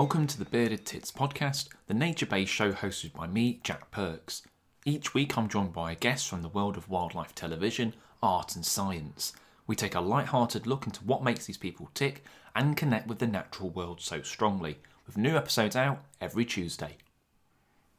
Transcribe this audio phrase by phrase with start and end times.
[0.00, 4.40] Welcome to the Bearded Tits podcast, the nature based show hosted by me, Jack Perks.
[4.86, 8.64] Each week I'm joined by a guest from the world of wildlife television, art, and
[8.64, 9.34] science.
[9.66, 12.24] We take a light hearted look into what makes these people tick
[12.56, 16.96] and connect with the natural world so strongly, with new episodes out every Tuesday.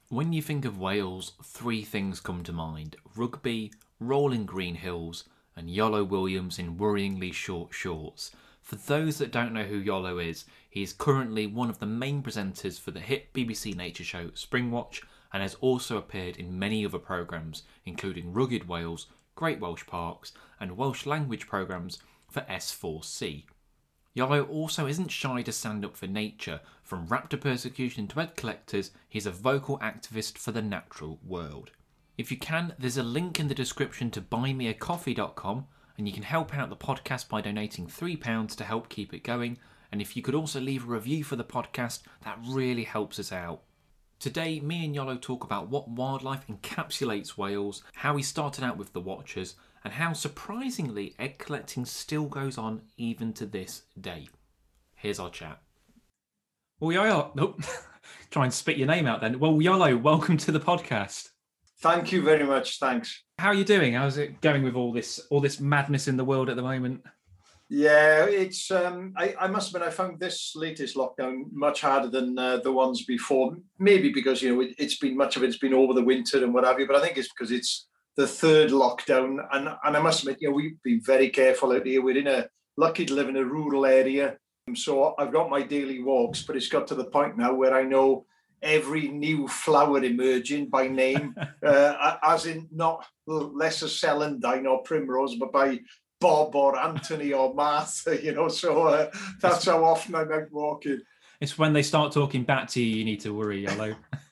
[0.09, 5.70] When you think of Wales, three things come to mind rugby, rolling green hills, and
[5.70, 8.31] Iolo Williams in worryingly short shorts.
[8.62, 12.24] For those that don't know who Iolo is, he is currently one of the main
[12.24, 15.02] presenters for the hit BBC nature show Springwatch
[15.34, 20.78] and has also appeared in many other programmes, including Rugged Wales, Great Welsh Parks, and
[20.78, 23.46] Welsh language programmes for S4C.
[24.16, 26.59] Iolo also isn't shy to stand up for nature.
[26.84, 31.72] From raptor persecution to egg collectors, he's a vocal activist for the natural world.
[32.18, 35.66] If you can, there's a link in the description to buymeacoffee.com
[36.02, 39.59] and you can help out the podcast by donating £3 to help keep it going.
[39.91, 43.31] And if you could also leave a review for the podcast, that really helps us
[43.31, 43.61] out.
[44.17, 48.94] Today, me and Iolo talk about what wildlife encapsulates Wales, how he started out with
[48.94, 54.27] the Watchers, and how surprisingly egg collecting still goes on even to this day.
[54.95, 55.61] Here's our chat.
[56.79, 57.61] Well, Iolo, nope.
[57.63, 57.83] Oh,
[58.31, 59.38] try and spit your name out then.
[59.38, 61.29] Well, Iolo, welcome to the podcast.
[61.82, 62.78] Thank you very much.
[62.78, 63.24] Thanks.
[63.40, 63.94] How are you doing?
[63.94, 67.02] How's it going with all this all this madness in the world at the moment?
[67.70, 68.70] Yeah, it's.
[68.70, 72.72] Um, I, I must admit, I found this latest lockdown much harder than uh, the
[72.72, 73.56] ones before.
[73.80, 76.54] Maybe because you know it, has been much of it's been over the winter and
[76.54, 76.86] what have you.
[76.86, 80.50] But I think it's because it's the third lockdown, and and I must admit, you
[80.50, 82.04] know, we've been very careful out here.
[82.04, 84.38] We're in a lucky to live in a rural area,
[84.76, 86.44] so I've got my daily walks.
[86.44, 88.26] But it's got to the point now where I know
[88.62, 95.52] every new flower emerging by name, uh, as in not lesser celandine or primrose, but
[95.52, 95.80] by
[96.19, 98.47] Bob or Anthony or Martha, you know.
[98.47, 101.02] So uh, that's how often I'm out walking.
[101.41, 103.96] It's when they start talking back to you, you need to worry, Iolo.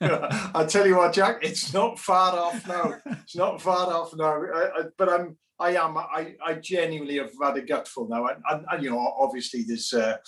[0.54, 2.94] I tell you what, Jack, it's not far off now.
[3.04, 4.40] It's not far off now.
[4.40, 8.40] I, I, but I'm, I am, I, I genuinely have had a gutful now, and,
[8.48, 10.18] and, and you know, obviously there's uh,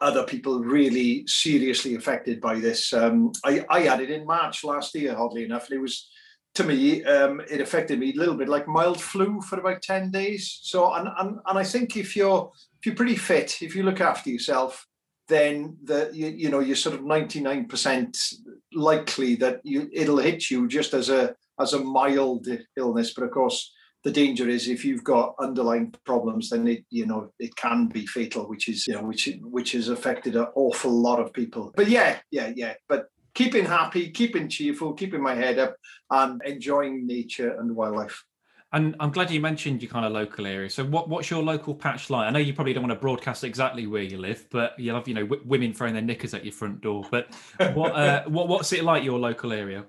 [0.00, 2.92] other people really seriously affected by this.
[2.92, 6.08] Um, I, I had it in March last year, oddly enough, and it was
[6.54, 10.10] to me, um, it affected me a little bit like mild flu for about 10
[10.10, 10.58] days.
[10.62, 12.50] So, and, and, and I think if you're,
[12.80, 14.84] if you're pretty fit, if you look after yourself,
[15.28, 18.34] then the, you, you know, you're sort of 99%
[18.72, 23.14] likely that you, it'll hit you just as a, as a mild illness.
[23.14, 23.72] But of course,
[24.04, 28.06] the danger is if you've got underlying problems, then it you know it can be
[28.06, 31.72] fatal, which is you know which which has affected an awful lot of people.
[31.76, 32.74] But yeah, yeah, yeah.
[32.88, 35.76] But keeping happy, keeping cheerful, keeping my head up,
[36.10, 38.24] and enjoying nature and wildlife.
[38.72, 40.68] And I'm glad you mentioned your kind of local area.
[40.68, 42.26] So, what, what's your local patch like?
[42.26, 45.08] I know you probably don't want to broadcast exactly where you live, but you'll have,
[45.08, 47.02] you know, w- women throwing their knickers at your front door.
[47.10, 47.34] But
[47.72, 49.86] what, uh, what, what's it like your local area?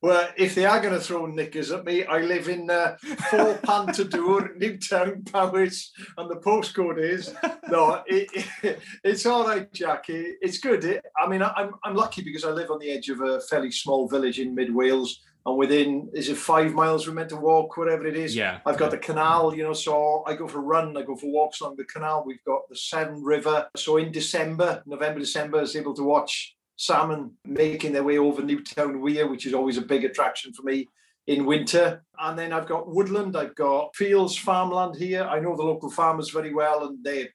[0.00, 2.96] Well, if they are going to throw knickers at me, I live in uh,
[3.30, 7.34] Four Pontydoor, Newtown, Powys, and the postcode is
[7.68, 8.02] no.
[8.06, 8.28] It,
[8.62, 10.36] it, it's all right, Jackie.
[10.40, 10.84] It's good.
[10.84, 13.72] It, I mean, I'm I'm lucky because I live on the edge of a fairly
[13.72, 17.76] small village in mid Wales, and within is it five miles we're meant to walk,
[17.76, 18.36] whatever it is.
[18.36, 18.60] Yeah.
[18.66, 21.26] I've got the canal, you know, so I go for a run, I go for
[21.26, 22.22] walks along the canal.
[22.24, 23.68] We've got the Severn River.
[23.76, 28.40] So in December, November, December, I was able to watch salmon making their way over
[28.40, 30.88] Newtown Weir, which is always a big attraction for me
[31.26, 32.02] in winter.
[32.18, 35.24] And then I've got woodland, I've got fields, farmland here.
[35.24, 37.28] I know the local farmers very well, and they're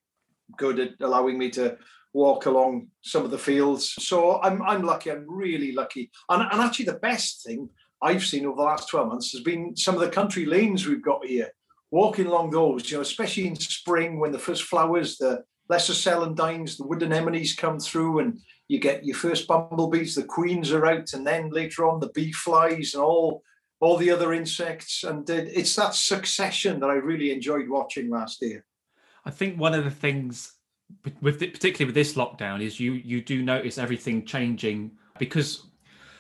[0.57, 1.77] good at allowing me to
[2.13, 3.93] walk along some of the fields.
[3.99, 5.11] So I'm I'm lucky.
[5.11, 6.09] I'm really lucky.
[6.29, 7.69] And, and actually, the best thing
[8.01, 11.03] I've seen over the last 12 months has been some of the country lanes we've
[11.03, 11.49] got here.
[11.91, 16.77] Walking along those, you know, especially in spring when the first flowers, the lesser celandines,
[16.77, 18.39] the wood anemones come through, and
[18.73, 22.31] you get your first bumblebees, the queens are out, and then later on the bee
[22.31, 23.43] flies and all
[23.79, 25.03] all the other insects.
[25.03, 28.65] And it's that succession that I really enjoyed watching last year.
[29.25, 30.53] I think one of the things
[31.21, 35.67] with particularly with this lockdown is you you do notice everything changing because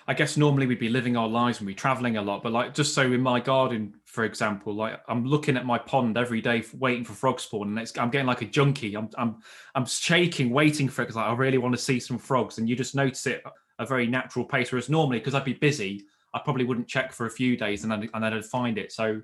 [0.07, 2.73] I guess normally we'd be living our lives and be traveling a lot, but like
[2.73, 6.63] just so in my garden, for example, like I'm looking at my pond every day
[6.73, 8.95] waiting for frog spawn, and it's, I'm getting like a junkie.
[8.95, 9.37] I'm I'm
[9.75, 12.67] I'm shaking, waiting for it because like, I really want to see some frogs, and
[12.67, 13.43] you just notice it
[13.79, 14.71] a very natural pace.
[14.71, 16.03] Whereas normally, because I'd be busy,
[16.33, 18.91] I probably wouldn't check for a few days, and then and then I'd find it.
[18.91, 19.21] So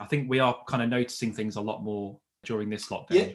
[0.00, 3.10] I think we are kind of noticing things a lot more during this lockdown.
[3.10, 3.32] Yeah.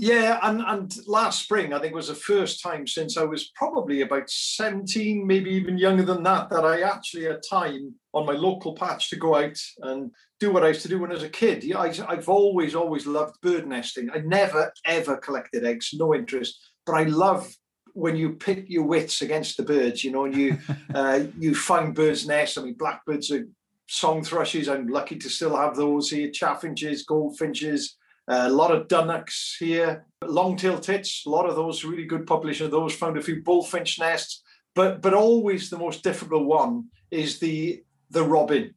[0.00, 4.02] Yeah, and, and last spring, I think was the first time since I was probably
[4.02, 8.74] about 17, maybe even younger than that, that I actually had time on my local
[8.74, 11.28] patch to go out and do what I used to do when I was a
[11.28, 11.64] kid.
[11.64, 14.08] Yeah, I, I've always, always loved bird nesting.
[14.14, 17.52] I never, ever collected eggs, no interest, but I love
[17.92, 20.58] when you pit your wits against the birds, you know, and you
[20.94, 22.56] uh, you find birds' nests.
[22.56, 23.48] I mean, blackbirds are
[23.88, 24.68] song thrushes.
[24.68, 26.30] I'm lucky to still have those here.
[26.30, 27.96] Chaffinches, goldfinches,
[28.28, 30.04] a lot of dunnocks here.
[30.24, 32.94] Long-tailed tits, a lot of those really good population of those.
[32.94, 34.42] Found a few bullfinch nests,
[34.74, 38.74] but but always the most difficult one is the the robin.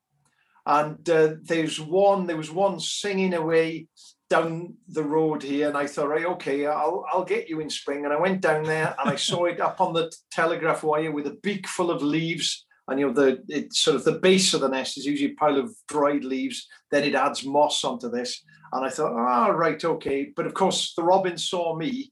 [0.66, 3.88] And uh, there's one, there was one singing away
[4.30, 8.06] down the road here, and I thought, right, okay, I'll I'll get you in spring.
[8.06, 11.28] And I went down there and I saw it up on the telegraph wire with
[11.28, 12.66] a beak full of leaves.
[12.88, 15.36] And you know, the it's sort of the base of the nest is usually a
[15.36, 16.68] pile of dried leaves.
[16.92, 18.44] Then it adds moss onto this.
[18.74, 20.32] And I thought, ah, oh, right, okay.
[20.36, 22.12] But of course, the robin saw me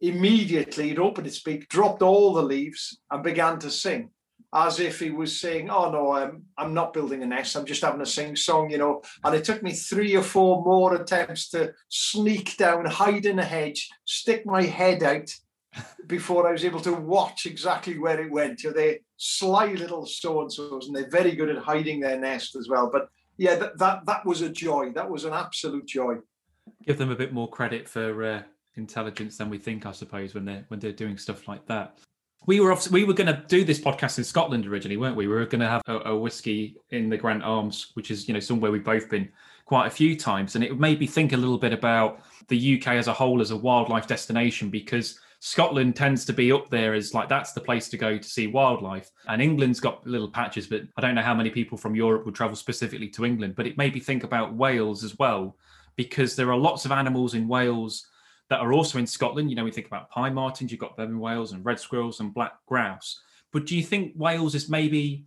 [0.00, 0.90] immediately.
[0.90, 4.10] It opened its beak, dropped all the leaves, and began to sing
[4.54, 7.56] as if he was saying, "Oh no, I'm I'm not building a nest.
[7.56, 9.02] I'm just having a sing song," you know.
[9.24, 13.44] And it took me three or four more attempts to sneak down, hide in a
[13.44, 15.30] hedge, stick my head out
[16.06, 18.62] before I was able to watch exactly where it went.
[18.62, 22.18] You know, they're sly little so and so's, and they're very good at hiding their
[22.18, 22.88] nest as well.
[22.90, 23.08] But
[23.38, 24.92] yeah, that that that was a joy.
[24.92, 26.16] That was an absolute joy.
[26.86, 28.24] Give them a bit more credit for.
[28.24, 28.42] Uh
[28.76, 31.98] intelligence than we think, I suppose, when they're when they're doing stuff like that
[32.46, 35.26] we were off, we were going to do this podcast in Scotland originally, weren't we?
[35.26, 38.34] We were going to have a, a whiskey in the Grant Arms, which is you
[38.34, 39.28] know somewhere we've both been
[39.64, 42.88] quite a few times, and it made me think a little bit about the UK
[42.94, 47.14] as a whole as a wildlife destination because Scotland tends to be up there as
[47.14, 50.82] like that's the place to go to see wildlife, and England's got little patches, but
[50.96, 53.54] I don't know how many people from Europe would travel specifically to England.
[53.56, 55.56] But it made me think about Wales as well
[55.96, 58.06] because there are lots of animals in Wales
[58.48, 59.50] that are also in Scotland.
[59.50, 62.18] You know, we think about pine martens, you've got them in Wales, and red squirrels
[62.18, 63.20] and black grouse.
[63.52, 65.24] But do you think Wales is maybe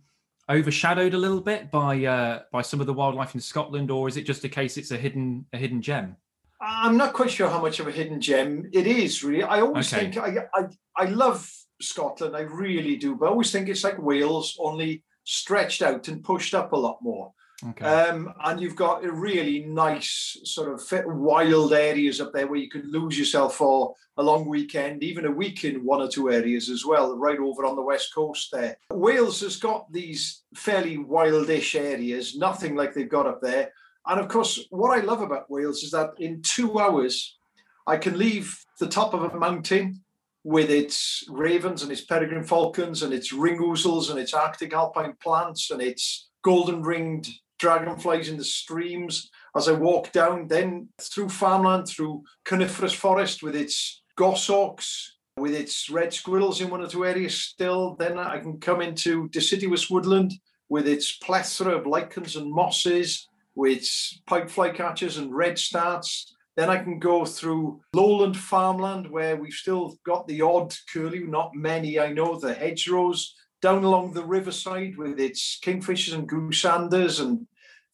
[0.50, 4.18] overshadowed a little bit by uh, by some of the wildlife in Scotland, or is
[4.18, 6.16] it just a case it's a hidden a hidden gem?
[6.62, 9.24] I'm not quite sure how much of a hidden gem it is.
[9.24, 10.10] Really, I always okay.
[10.10, 10.66] think I, I
[10.96, 11.50] I love
[11.80, 12.36] Scotland.
[12.36, 16.54] I really do, but I always think it's like Wales, only stretched out and pushed
[16.54, 17.32] up a lot more.
[17.64, 17.84] Okay.
[17.84, 22.58] Um, and you've got a really nice sort of fit, wild areas up there where
[22.58, 26.30] you can lose yourself for a long weekend, even a week in one or two
[26.30, 28.76] areas as well, right over on the west coast there.
[28.90, 33.72] Wales has got these fairly wildish areas, nothing like they've got up there.
[34.06, 37.38] And of course, what I love about Wales is that in two hours,
[37.86, 40.02] I can leave the top of a mountain
[40.44, 45.14] with its ravens and its peregrine falcons and its ring ousels and its Arctic alpine
[45.22, 47.28] plants and its golden ringed
[47.58, 53.54] dragonflies in the streams as I walk down, then through farmland, through coniferous forest with
[53.54, 57.94] its goshawks, with its red squirrels in one or two areas still.
[57.94, 60.32] Then I can come into deciduous woodland
[60.68, 63.86] with its plethora of lichens and mosses, with
[64.26, 66.24] pied flycatchers and redstarts.
[66.56, 71.54] Then I can go through lowland farmland where we've still got the odd curlew, not
[71.54, 77.46] many I know, the hedgerows, down along the riverside with its kingfishers and goosanders and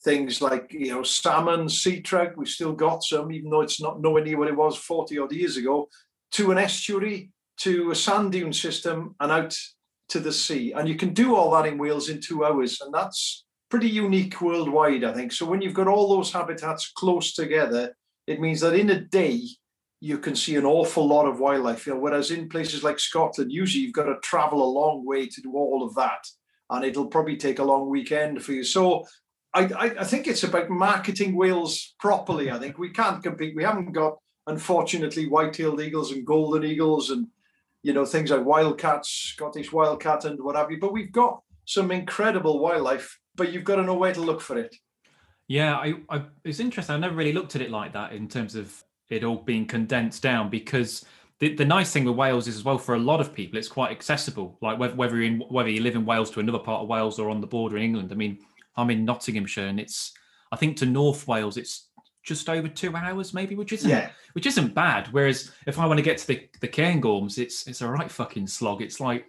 [0.03, 2.37] things like you know salmon, sea trout.
[2.37, 5.33] We've still got some, even though it's not nowhere near what it was 40 odd
[5.33, 5.89] years ago,
[6.33, 9.57] to an estuary, to a sand dune system, and out
[10.09, 10.73] to the sea.
[10.73, 14.41] And you can do all that in Wales in two hours, and that's pretty unique
[14.41, 15.33] worldwide, I think.
[15.33, 17.95] So when you've got all those habitats close together,
[18.27, 19.43] it means that in a day
[20.01, 21.87] you can see an awful lot of wildlife.
[21.87, 25.27] You know, whereas in places like Scotland, usually you've got to travel a long way
[25.27, 26.25] to do all of that
[26.71, 28.63] and it'll probably take a long weekend for you.
[28.65, 29.07] So
[29.55, 29.65] I,
[29.99, 32.51] I, think it's about marketing Wales properly.
[32.51, 33.57] I think we can't compete.
[33.57, 37.27] We haven't got, unfortunately, white-tailed eagles and golden eagles and
[37.83, 40.79] you know things like wildcats, Scottish wildcat, and what have you.
[40.79, 43.19] But we've got some incredible wildlife.
[43.39, 44.77] But you've got to know where to look for it.
[45.47, 46.95] Yeah, I, I it's interesting.
[46.95, 50.23] I never really looked at it like that in terms of it all being condensed
[50.23, 51.07] down because
[51.41, 53.69] the, the nice thing with Wales is as well for a lot of people it's
[53.69, 54.59] quite accessible.
[54.61, 57.19] Like whether whether you in whether you live in Wales to another part of Wales
[57.19, 58.13] or on the border in England.
[58.13, 58.39] I mean,
[58.77, 60.13] I'm in Nottinghamshire, and it's
[60.53, 61.89] I think to North Wales it's
[62.23, 64.11] just over two hours, maybe, which isn't yeah.
[64.35, 65.09] which isn't bad.
[65.13, 68.49] Whereas if I want to get to the the Cairngorms, it's it's a right fucking
[68.49, 68.83] slog.
[68.83, 69.25] It's like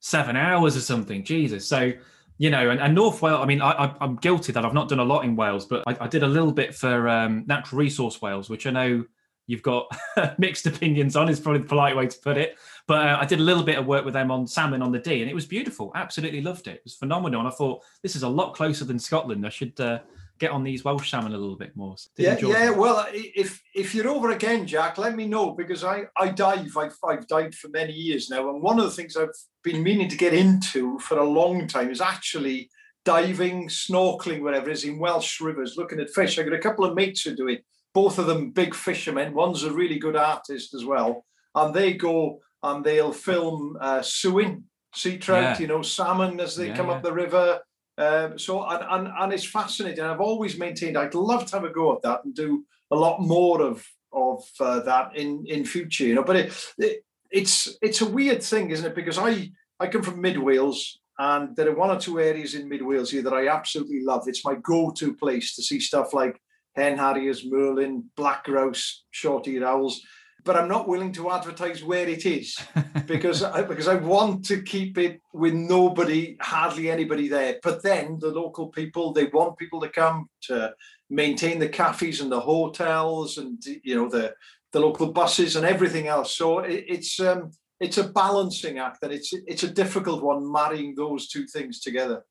[0.00, 1.24] seven hours or something.
[1.24, 1.66] Jesus.
[1.66, 1.92] So
[2.38, 3.40] you know, and, and North Wales.
[3.42, 6.04] I mean, I, am guilty that I've not done a lot in Wales, but I,
[6.04, 9.04] I did a little bit for um, Natural Resource Wales, which I know
[9.48, 9.90] you've got
[10.38, 11.28] mixed opinions on.
[11.28, 12.56] Is probably the polite way to put it.
[12.86, 15.00] But uh, I did a little bit of work with them on salmon on the
[15.00, 15.90] Dee, and it was beautiful.
[15.96, 16.76] Absolutely loved it.
[16.76, 17.40] It was phenomenal.
[17.40, 19.44] And I thought this is a lot closer than Scotland.
[19.44, 19.98] I should uh,
[20.38, 21.96] get on these Welsh salmon a little bit more.
[22.16, 22.70] yeah, yeah.
[22.70, 26.76] Well, if if you're over again, Jack, let me know because I I dive.
[26.76, 29.28] I've I've dived for many years now, and one of the things I've
[29.64, 32.70] been meaning to get into for a long time is actually
[33.04, 36.38] diving, snorkeling, whatever it is in Welsh rivers, looking at fish.
[36.38, 37.64] I got a couple of mates who do it.
[37.94, 39.34] Both of them big fishermen.
[39.34, 44.64] One's a really good artist as well, and they go and they'll film uh, sewin
[44.94, 45.58] sea trout, Yeah.
[45.58, 46.94] you know, salmon as they Yeah, come yeah.
[46.94, 47.60] up the river.
[47.98, 50.04] Um, so and, and and it's fascinating.
[50.04, 53.20] I've always maintained I'd love to have a go at that and do a lot
[53.20, 56.06] more of of uh, that in in future.
[56.06, 58.94] You know, but it, it it's it's a weird thing, isn't it?
[58.94, 59.50] Because I
[59.80, 61.00] I come from mid Wales.
[61.20, 64.28] And there are one or two areas in mid Wales here that I absolutely love.
[64.28, 66.40] It's my go-to place to see stuff like
[66.76, 70.00] hen harriers, merlin, black grouse, short-eared owls.
[70.48, 72.56] But I'm not willing to advertise where it is
[73.06, 77.56] because I, because I want to keep it with nobody, hardly anybody there.
[77.62, 80.72] But then the local people, they want people to come to
[81.10, 84.34] maintain the cafes and the hotels and you know the
[84.72, 86.34] the local buses and everything else.
[86.34, 90.94] So it, it's um, it's a balancing act, and it's it's a difficult one marrying
[90.94, 92.24] those two things together.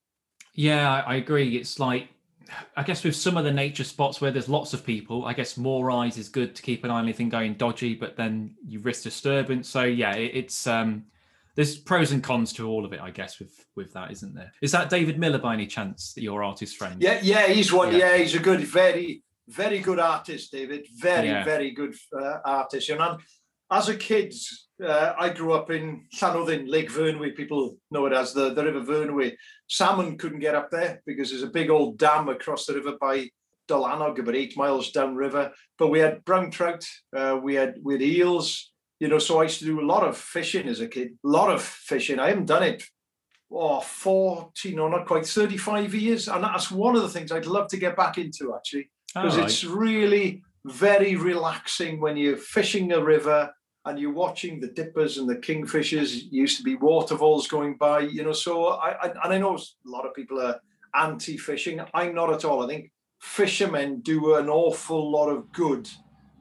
[0.56, 1.56] Yeah, I, I agree.
[1.56, 2.08] It's like,
[2.76, 5.58] I guess with some of the nature spots where there's lots of people, I guess
[5.58, 8.80] more eyes is good to keep an eye on anything going dodgy, but then you
[8.80, 9.70] risk disturbance.
[9.70, 11.06] So yeah, it, it's um,
[11.56, 13.40] there's pros and cons to all of it, I guess.
[13.40, 14.52] With with that, isn't there?
[14.62, 16.14] Is that David Miller by any chance?
[16.14, 17.02] That your artist friend?
[17.02, 17.92] Yeah, yeah, he's one.
[17.92, 17.98] Yeah.
[17.98, 20.88] Yeah, he's a good, very, very good artist, David.
[20.98, 21.44] Very, Yeah.
[21.44, 22.90] very good uh, artist.
[22.90, 23.18] You know,
[23.72, 24.34] as a kid,
[24.84, 27.36] uh, I grew up in Llanwddyn, Lake Vyrnwy.
[27.36, 29.36] People know it as the, the River Vyrnwy.
[29.68, 33.30] Salmon couldn't get up there because there's a big old dam across the river by
[33.68, 35.52] Dolanog, about eight miles downriver.
[35.78, 38.72] But we had brown trout, uh, we had we had eels.
[39.00, 41.10] You know, so I used to do a lot of fishing as a kid.
[41.24, 42.20] A lot of fishing.
[42.20, 42.84] I haven't done it
[43.52, 46.28] oh, 40, no, not quite 35 years.
[46.28, 49.50] And that's one of the things I'd love to get back into actually, because Alright.
[49.50, 53.54] it's really very relaxing when you're fishing a river
[53.88, 56.24] and you're watching the dippers and the kingfishers.
[56.32, 58.34] Used to be waterfalls going by, you know.
[58.34, 60.60] So I, I and I know a lot of people are
[60.94, 61.82] anti-fishing.
[61.94, 62.64] I'm not at all.
[62.64, 65.90] I think fishermen do an awful lot of good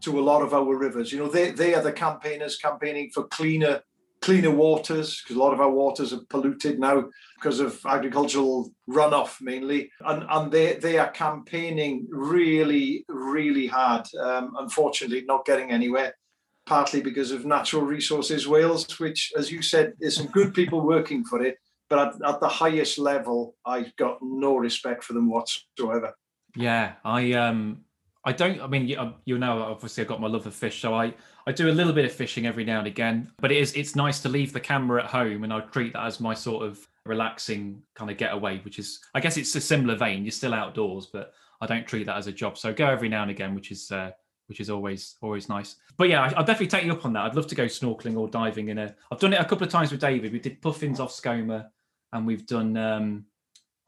[0.02, 1.12] to a lot of our rivers.
[1.12, 3.80] You know, they they are the campaigners campaigning for cleaner
[4.22, 7.04] cleaner waters because a lot of our waters are polluted now
[7.36, 14.54] because of agricultural runoff mainly and and they they are campaigning really really hard um,
[14.58, 16.14] unfortunately not getting anywhere
[16.66, 21.24] partly because of natural resources wales which as you said there's some good people working
[21.24, 21.58] for it
[21.88, 26.12] but at, at the highest level i've got no respect for them whatsoever.
[26.56, 27.82] Yeah, I um
[28.24, 30.80] I don't I mean you, um, you know obviously I've got my love of fish
[30.80, 31.14] so I
[31.46, 33.94] I do a little bit of fishing every now and again but it is it's
[33.94, 36.84] nice to leave the camera at home and I treat that as my sort of
[37.04, 41.06] relaxing kind of getaway which is I guess it's a similar vein you're still outdoors
[41.06, 42.58] but I don't treat that as a job.
[42.58, 44.10] So I go every now and again which is uh
[44.46, 47.34] which is always always nice but yeah I'll definitely take you up on that I'd
[47.34, 49.90] love to go snorkeling or diving in a I've done it a couple of times
[49.90, 51.66] with David we did puffins off Skomer
[52.12, 53.24] and we've done um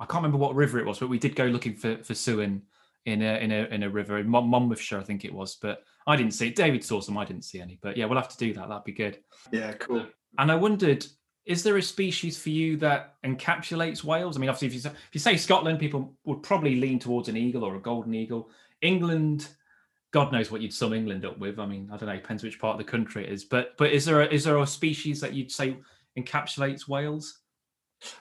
[0.01, 2.63] I can't remember what river it was, but we did go looking for for sewin
[3.07, 5.57] in a in a in a river in Monmouthshire, I think it was.
[5.57, 6.57] But I didn't see It.
[6.57, 7.79] David saw some, I didn't see any.
[7.83, 8.69] But yeah, we'll have to do that.
[8.69, 9.19] That'd be good.
[9.51, 10.07] yeah cool
[10.39, 11.05] And I wondered,
[11.47, 14.37] is there a species for you that encapsulates Wales?
[14.37, 17.37] I mean, obviously, if you if you say Scotland, people would probably lean towards an
[17.37, 18.51] eagle or a golden eagle.
[18.83, 19.49] England,
[20.13, 21.59] God knows what you'd sum England up with.
[21.59, 23.45] I mean, I don't know, depends which part of the country it is.
[23.45, 25.77] But but is there a, is there a species that you'd say
[26.19, 27.41] encapsulates Wales?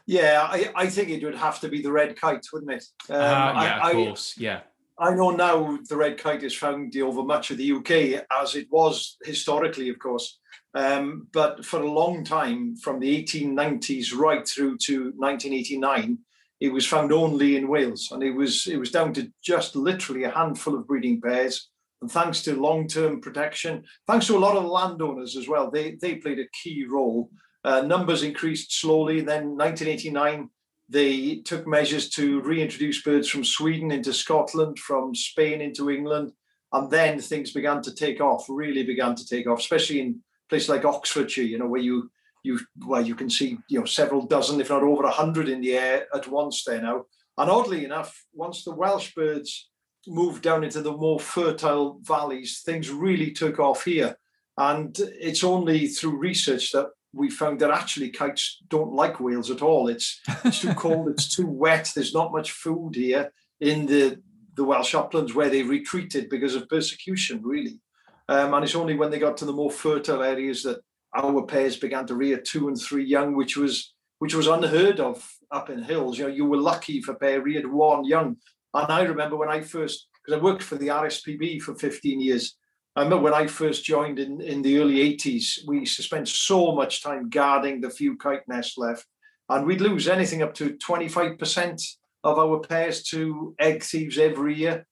[0.08, 3.22] yeah I, I think it would have to be the red kite wouldn't it um,
[3.22, 4.62] Ah, yeah, I, of I- course, yeah.
[5.00, 8.65] I know now the red kite is found over much of the UK, as it
[8.72, 10.39] was historically, of course.
[10.74, 16.17] Um, but for a long time, from the 1890s right through to 1989,
[16.60, 20.24] it was found only in Wales, and it was it was down to just literally
[20.24, 21.70] a handful of breeding pairs.
[22.01, 26.16] And thanks to long-term protection, thanks to a lot of landowners as well, they they
[26.16, 27.30] played a key role.
[27.63, 29.22] Uh, numbers increased slowly.
[29.22, 30.50] Then 1989,
[30.89, 36.32] they took measures to reintroduce birds from Sweden into Scotland, from Spain into England,
[36.72, 38.46] and then things began to take off.
[38.48, 41.44] Really began to take off, especially in places like Oxfordshire.
[41.44, 42.12] You know, where you
[42.44, 45.62] you well you can see you know several dozen, if not over a hundred, in
[45.62, 47.06] the air at once there now.
[47.38, 49.70] And oddly enough, once the Welsh birds
[50.07, 54.17] moved down into the more fertile valleys, things really took off here.
[54.57, 59.61] And it's only through research that we found that actually kites don't like Wales at
[59.61, 59.87] all.
[59.87, 61.91] It's it's too cold, it's too wet.
[61.93, 64.21] There's not much food here in the
[64.55, 67.79] the Welsh uplands where they retreated because of persecution, really.
[68.27, 70.79] Um, and it's only when they got to the more fertile areas that
[71.15, 75.23] our pairs began to rear two and three young, which was which was unheard of
[75.51, 76.17] up in hills.
[76.17, 78.37] You know, you were lucky if a pair reared one young.
[78.74, 82.55] And I remember when I first, because I worked for the RSPB for 15 years.
[82.95, 86.27] I remember when I first joined in, in the early 80s, we used to spend
[86.27, 89.05] so much time guarding the few kite nests left.
[89.50, 91.81] And we'd lose anything up to 25%
[92.24, 94.86] of our pairs to egg thieves every year.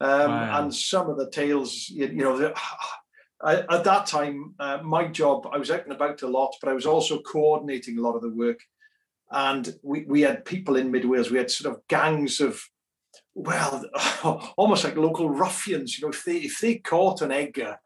[0.00, 0.62] Um, Wow.
[0.62, 2.54] And some of the tails, you, you know, the-
[3.42, 6.68] I, at that time, uh, my job, I was out and about a lot, but
[6.70, 8.60] I was also coordinating a lot of the work.
[9.30, 12.62] And we, we had people in Mid Wales, we had sort of gangs of,
[13.42, 13.84] well,
[14.56, 15.98] almost like local ruffians.
[15.98, 17.78] You know, if they if they caught an egger,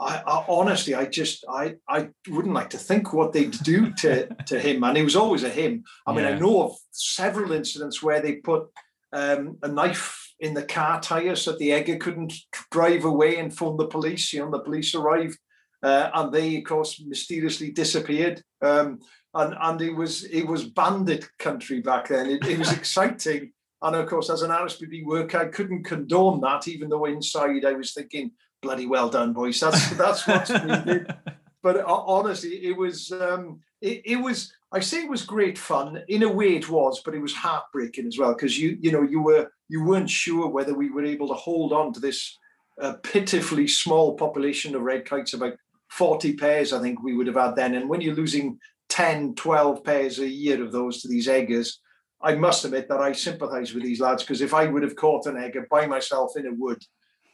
[0.00, 4.26] I, I, honestly, I just, I, I wouldn't like to think what they'd do to,
[4.46, 4.82] to him.
[4.82, 5.84] And he was always a him.
[6.06, 8.68] I mean, I know of several incidents where they put
[9.12, 12.32] um, a knife in the car tire so the egger couldn't
[12.70, 14.32] drive away and phone the police.
[14.32, 15.38] You know, the police arrived,
[15.82, 18.42] uh, and they, of course, mysteriously disappeared.
[18.62, 19.00] Um,
[19.34, 22.30] and and it was it was bandit country back then.
[22.30, 23.52] It, it was exciting.
[23.82, 27.72] And of course, as an RSPB worker, I couldn't condone that, even though inside I
[27.72, 28.32] was thinking,
[28.62, 29.60] bloody well done, boys.
[29.60, 31.14] That's that's what's needed.
[31.62, 36.02] But uh, honestly, it was um, it, it was I say it was great fun.
[36.08, 39.02] In a way, it was, but it was heartbreaking as well because you you know
[39.02, 42.38] you were you weren't sure whether we were able to hold on to this
[42.80, 45.54] uh, pitifully small population of red kites, about
[45.90, 47.74] 40 pairs, I think we would have had then.
[47.74, 48.58] And when you're losing
[48.88, 51.80] 10, 12 pairs a year of those to these eggers,
[52.22, 55.26] I must admit that I sympathise with these lads because if I would have caught
[55.26, 56.82] an egg by myself in a wood,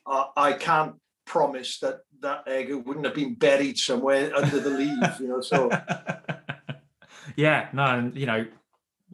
[0.06, 5.20] uh, I can't promise that that egg wouldn't have been buried somewhere under the leaves,
[5.20, 5.40] you know.
[5.40, 5.70] So,
[7.36, 8.46] yeah, no, and you know,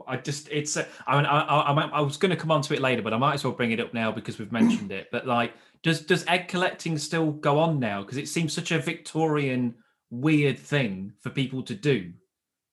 [0.07, 0.77] I just it's.
[0.77, 3.15] Uh, I mean, I, I, I was going to come on to it later, but
[3.15, 5.09] I might as well bring it up now because we've mentioned it.
[5.11, 8.03] But like, does does egg collecting still go on now?
[8.03, 9.75] Because it seems such a Victorian
[10.11, 12.13] weird thing for people to do.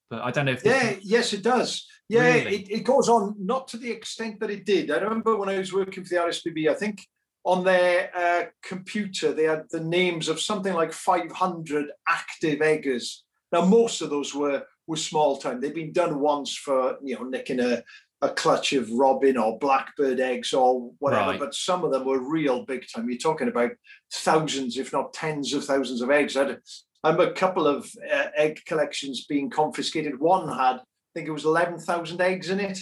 [0.09, 0.65] But I don't know if.
[0.65, 1.87] Yeah, yes, it does.
[2.09, 2.55] Yeah, really?
[2.55, 4.91] it, it goes on, not to the extent that it did.
[4.91, 7.05] I remember when I was working for the RSPB, I think
[7.45, 13.23] on their uh, computer, they had the names of something like 500 active eggers.
[13.51, 15.61] Now, most of those were were small time.
[15.61, 17.83] They'd been done once for you know nicking a,
[18.21, 21.39] a clutch of robin or blackbird eggs or whatever, right.
[21.39, 23.10] but some of them were real big time.
[23.10, 23.71] You're talking about
[24.12, 26.36] thousands, if not tens of thousands of eggs.
[26.36, 26.60] I had,
[27.03, 30.19] I a couple of uh, egg collections being confiscated.
[30.19, 30.81] One had,
[31.13, 32.80] think it was 11,000 eggs in it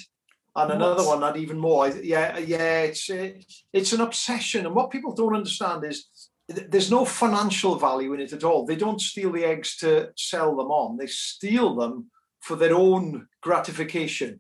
[0.58, 1.88] and another one had even more.
[1.88, 3.10] Yeah, yeah, it's
[3.72, 6.08] it's an obsession, and what people don't understand is
[6.48, 8.66] there's no financial value in it at all.
[8.66, 12.10] They don't steal the eggs to sell them on; they steal them
[12.40, 14.40] for their own gratification.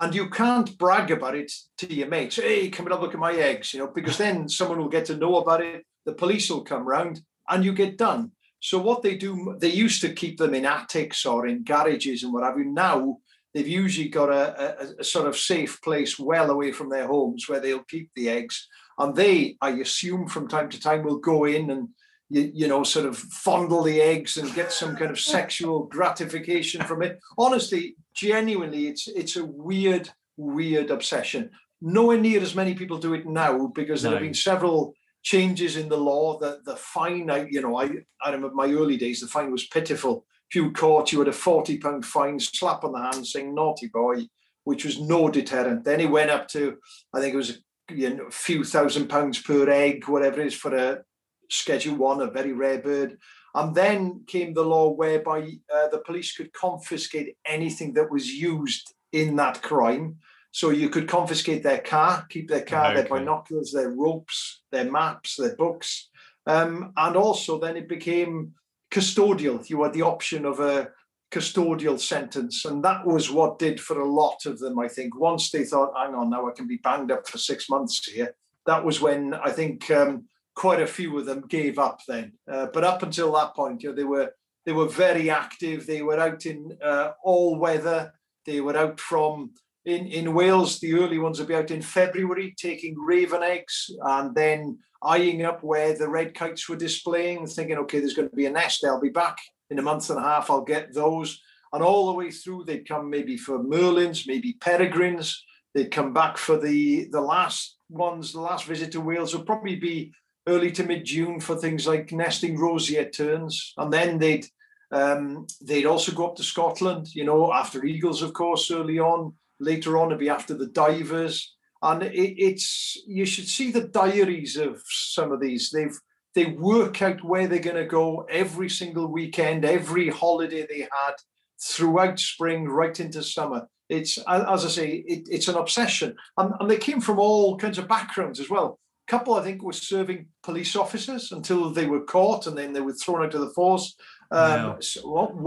[0.00, 2.36] And you can't brag about it to your mates.
[2.36, 4.88] Hey, come and have a look at my eggs, you know, because then someone will
[4.88, 5.84] get to know about it.
[6.06, 8.32] The police will come round, and you get done.
[8.62, 12.32] So what they do, they used to keep them in attics or in garages and
[12.32, 12.66] what have you.
[12.66, 13.18] Now
[13.52, 14.44] they've usually got a,
[14.80, 18.28] a, a, sort of safe place well away from their homes where they'll keep the
[18.28, 18.68] eggs.
[18.98, 21.88] And they, I assume, from time to time will go in and
[22.30, 26.82] you, you know sort of fondle the eggs and get some kind of sexual gratification
[26.84, 27.18] from it.
[27.36, 31.50] Honestly, genuinely, it's it's a weird, weird obsession.
[31.80, 34.10] Nowhere near as many people do it now because no.
[34.10, 36.38] there have been several changes in the law.
[36.38, 37.90] The the fine, I you know, I
[38.22, 41.32] I remember my early days, the fine was pitiful if you caught, you had a
[41.32, 44.26] 40 pound fine, slap on the hand saying naughty boy,
[44.64, 45.82] which was no deterrent.
[45.82, 46.76] Then it went up to,
[47.14, 50.54] I think it was you know, a few thousand pounds per egg, whatever it is
[50.54, 51.04] for a
[51.48, 53.16] Schedule One, a very rare bird.
[53.54, 58.92] And then came the law whereby uh, the police could confiscate anything that was used
[59.10, 60.16] in that crime.
[60.52, 62.94] So you could confiscate their car, keep their car, okay.
[62.94, 66.10] their binoculars, their ropes, their maps, their books.
[66.46, 68.52] Um, and also then it became
[68.90, 69.68] custodial.
[69.68, 70.90] You had the option of a
[71.32, 72.66] custodial sentence.
[72.66, 75.18] And that was what did for a lot of them, I think.
[75.18, 78.34] Once they thought, hang on, now I can be banged up for six months here,
[78.66, 82.32] that was when I think um, quite a few of them gave up then.
[82.50, 84.32] Uh, but up until that point, you know, they were
[84.64, 85.86] they were very active.
[85.86, 88.12] They were out in uh, all weather.
[88.46, 89.50] They were out from
[89.84, 94.34] in, in Wales, the early ones will be out in February taking raven eggs and
[94.34, 98.46] then eyeing up where the red kites were displaying, thinking, okay, there's going to be
[98.46, 98.84] a nest.
[98.84, 99.38] I'll be back
[99.70, 100.50] in a month and a half.
[100.50, 101.40] I'll get those.
[101.72, 105.42] And all the way through, they'd come maybe for merlins, maybe peregrines.
[105.74, 108.32] They'd come back for the the last ones.
[108.32, 110.12] The last visit to Wales would probably be
[110.46, 114.46] early to mid June for things like nesting roseate terns, and then they'd
[114.92, 117.08] um, they'd also go up to Scotland.
[117.14, 119.32] You know, after eagles, of course, early on.
[119.62, 124.56] Later on, it'd be after the divers and it, it's you should see the diaries
[124.56, 125.70] of some of these.
[125.70, 125.98] They've
[126.34, 131.14] they work out where they're going to go every single weekend, every holiday they had
[131.62, 133.66] throughout spring, right into summer.
[133.90, 137.78] It's as I say, it, it's an obsession, and, and they came from all kinds
[137.78, 138.78] of backgrounds as well.
[139.08, 142.80] A couple, I think, were serving police officers until they were caught, and then they
[142.80, 143.94] were thrown out of the force.
[144.32, 145.00] Um, so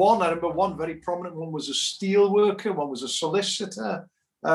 [0.06, 3.94] one, I remember one very prominent one was a steel worker, one was a solicitor,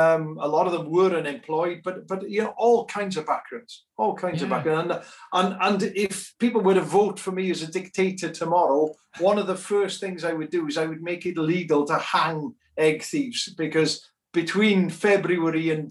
[0.01, 3.73] Um, a lot of them were unemployed, but but you know all kinds of backgrounds,
[4.01, 4.45] all kinds Yeah.
[4.47, 4.95] of backgrounds.
[4.95, 5.03] And,
[5.39, 8.83] and and if people were to vote for me as a dictator tomorrow,
[9.29, 11.99] one of the first things I would do is I would make it legal to
[12.15, 13.93] hang egg thieves because
[14.33, 15.91] between February and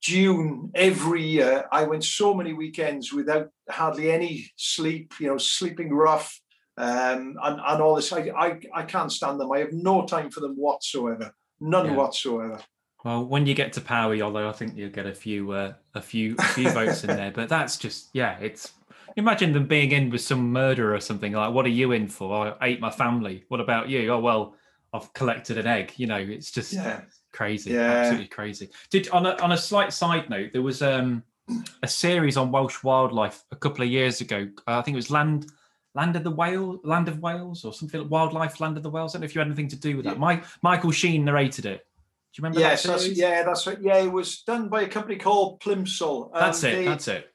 [0.00, 5.90] June every year, I went so many weekends without hardly any sleep, you know, sleeping
[6.06, 6.40] rough,
[6.76, 8.12] um, and, and all this.
[8.12, 9.52] I, I, I can't stand them.
[9.52, 11.34] I have no time for them whatsoever.
[11.60, 11.92] None Yeah.
[11.96, 12.60] whatsoever.
[13.04, 16.00] Well, when you get to power, Iolo, I think you'll get a few, uh, a
[16.00, 17.30] few, a few votes in there.
[17.30, 18.72] But that's just, yeah, it's.
[19.16, 22.56] Imagine them being in with some murder or something like, "What are you in for?
[22.60, 23.44] I ate my family.
[23.46, 24.08] What about you?
[24.10, 24.56] Oh well,
[24.92, 27.02] I've collected an egg." You know, it's just Yeah.
[27.32, 27.92] crazy, Yeah.
[27.92, 28.70] absolutely crazy.
[28.90, 31.22] Did on a on a slight side note, there was um
[31.84, 34.48] a series on Welsh wildlife a couple of years ago.
[34.66, 35.46] Uh, I think it was Land
[35.94, 39.14] Land of the Whale, Land of Wales, or something like Wildlife Land of the Whales.
[39.14, 40.14] I don't know if you had anything to do with that.
[40.14, 40.20] Yeah.
[40.20, 41.86] Mike Michael Sheen narrated it.
[42.34, 43.78] Do you remember Yes, that that's, yeah, that's right.
[43.80, 46.30] Yeah, it was done by a company called Plimsoll.
[46.34, 46.76] Um, That's it.
[46.76, 47.32] They, That's it.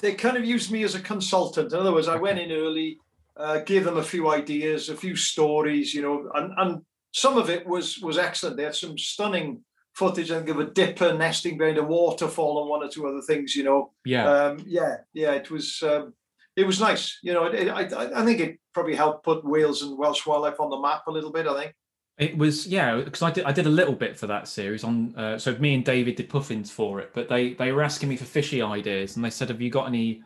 [0.00, 1.72] they kind of used me as a consultant.
[1.74, 2.98] In other words, I went in early,
[3.36, 6.82] uh, gave them a few ideas, a few stories, you know, and, and
[7.12, 8.56] some of it was was excellent.
[8.56, 10.30] They had some stunning footage.
[10.30, 13.54] I think of a dipper nesting behind a waterfall and one or two other things,
[13.54, 13.92] you know.
[14.06, 14.26] Yeah.
[14.26, 16.14] Um, yeah, yeah, it was um,
[16.60, 17.18] it was nice.
[17.22, 20.60] You know, it, it, I I- think it probably helped put Wales and Welsh wildlife
[20.60, 21.46] on the map a little bit.
[21.46, 21.74] I think.
[22.18, 25.14] It was yeah, because I did I did a little bit for that series on.
[25.16, 28.16] Uh, so me and David did puffins for it, but they they were asking me
[28.16, 30.22] for fishy ideas, and they said, "Have you got any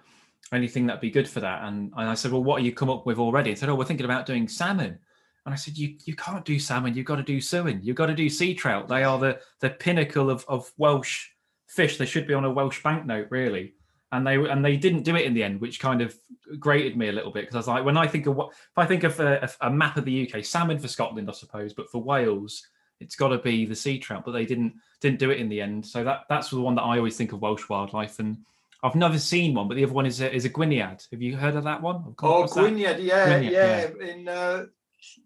[0.52, 2.90] anything that'd be good for that?" And, and I said, "Well, what have you come
[2.90, 4.98] up with already?" And said, "Oh, we're thinking about doing salmon."
[5.46, 6.94] And I said, "You you can't do salmon.
[6.94, 7.80] You've got to do sewin.
[7.82, 8.88] You've got to do sea trout.
[8.88, 11.28] They are the the pinnacle of of Welsh
[11.68, 11.96] fish.
[11.96, 13.74] They should be on a Welsh banknote, really."
[14.14, 16.14] And they and they didn't do it in the end, which kind of
[16.58, 18.78] grated me a little bit because I was like, when I think of what if
[18.78, 21.90] I think of a, a, map of the UK, salmon for Scotland, I suppose, but
[21.90, 22.66] for Wales,
[23.00, 24.24] it's got to be the sea trout.
[24.24, 25.84] But they didn't didn't do it in the end.
[25.84, 28.38] So that that's the one that I always think of Welsh wildlife, and
[28.82, 29.68] I've never seen one.
[29.68, 31.10] But the other one is a, is a gwyniad.
[31.10, 32.14] Have you heard of that one?
[32.22, 32.44] Oh.
[32.44, 34.66] gwyniad, yeah, gwyniad, yeah, in uh,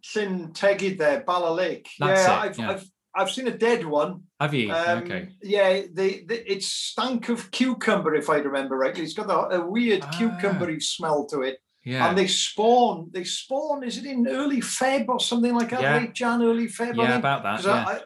[0.04, 1.88] Llyn Tegid there, Bala Lake.
[1.98, 2.70] That's yeah, it, I've, yeah.
[2.70, 4.22] I've I've seen a dead one.
[4.40, 4.72] Have you?
[4.72, 5.28] Um, okay.
[5.42, 9.02] Yeah, they, they it stank of cucumber if I remember rightly.
[9.02, 10.10] It's got a, a weird Ah.
[10.16, 12.08] cucumbery smell to it, Yeah.
[12.08, 13.10] and they spawn.
[13.12, 13.82] They spawn.
[13.82, 15.82] Is it in early Feb or something like that?
[15.82, 15.96] Yeah.
[15.98, 16.92] Late Jan, early Feb.
[16.98, 17.18] I yeah, think?
[17.24, 17.64] about that.
[17.64, 17.84] Yeah.
[17.88, 18.00] I, I,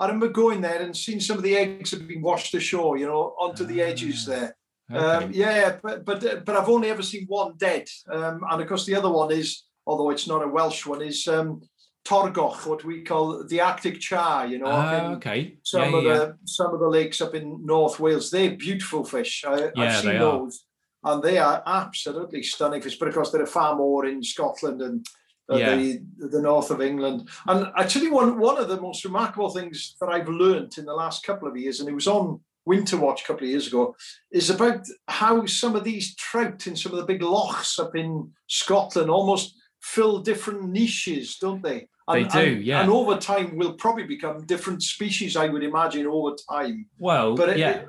[0.00, 3.06] I remember going there and seeing some of the eggs have been washed ashore, you
[3.06, 4.50] know, onto the edges Ah, there.
[4.92, 5.24] okay.
[5.26, 8.84] Um, yeah, but but but I've only ever seen one dead, um, and of course
[8.84, 11.62] the other one is, although it's not a Welsh one, is um,
[12.04, 14.46] Torgoch, what we call the Arctic char.
[14.46, 15.58] You know, up Ah, okay.
[15.62, 18.30] some yeah, of yeah, the some of the lakes up in North Wales.
[18.30, 19.44] They're beautiful fish.
[19.46, 20.20] I, Yeah, I've seen they are.
[20.38, 20.64] those,
[21.04, 22.98] and they are absolutely stunning fish.
[22.98, 25.06] But of course, there are far more in Scotland and.
[25.50, 25.76] Uh, Yeah.
[25.76, 30.08] the the north of England, and actually, one one of the most remarkable things that
[30.08, 33.26] I've learned in the last couple of years, and it was on Winter Watch a
[33.26, 33.94] couple of years ago,
[34.30, 38.32] is about how some of these trout in some of the big lochs up in
[38.46, 41.88] Scotland almost fill different niches, don't they?
[42.10, 42.82] They do, and- yeah.
[42.82, 46.86] And over time we'll probably become different species, I would imagine, over time.
[46.98, 47.82] Well, But it, yeah.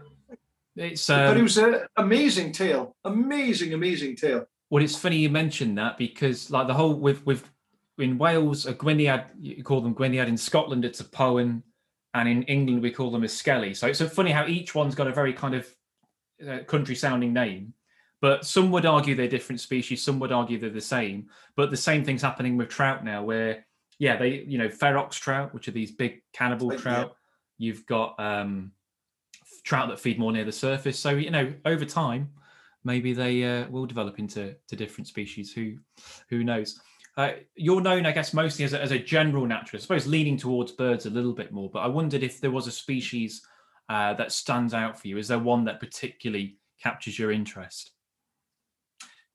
[0.75, 4.45] It's but um, it was an amazing tale, amazing, amazing tale.
[4.71, 7.47] Well, it's funny you mentioned that because, like, the whole with with
[7.99, 10.27] in Wales, a gwyniad, you call them gwyniad.
[10.27, 11.61] In Scotland, it's a powan,
[12.15, 13.75] and in England, we call them a schelly.
[13.75, 15.67] So it's so funny how each one's got a very kind of
[16.47, 17.75] uh, country-sounding name.
[18.19, 20.01] But some would argue they're different species.
[20.01, 21.27] Some would argue they're the same.
[21.55, 23.67] But the same thing's happening with trout now, where
[23.99, 26.79] yeah, they you know ferox trout, which are these big cannibal yeah.
[26.79, 27.15] trout.
[27.57, 28.71] You've got um,
[29.63, 30.99] trout that feed more near the surface.
[30.99, 32.29] So you know, over time,
[32.83, 35.53] maybe they uh, will develop into to different species.
[35.53, 35.77] Who
[36.29, 36.79] who knows?
[37.15, 39.85] Uh, you're known, I guess, mostly as a, as a general naturalist.
[39.85, 41.69] I suppose leaning towards birds a little bit more.
[41.69, 43.45] But I wondered if there was a species
[43.87, 45.17] uh, that stands out for you.
[45.17, 47.91] Is there one that particularly captures your interest?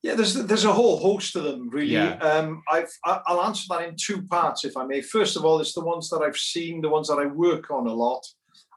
[0.02, 1.92] Yeah, there's there's a whole host of them really.
[1.92, 2.14] Yeah.
[2.16, 5.00] Um, I've I'll answer that in two parts if I may.
[5.00, 7.86] First of all, it's the ones that I've seen, the ones that I work on
[7.86, 8.24] a lot,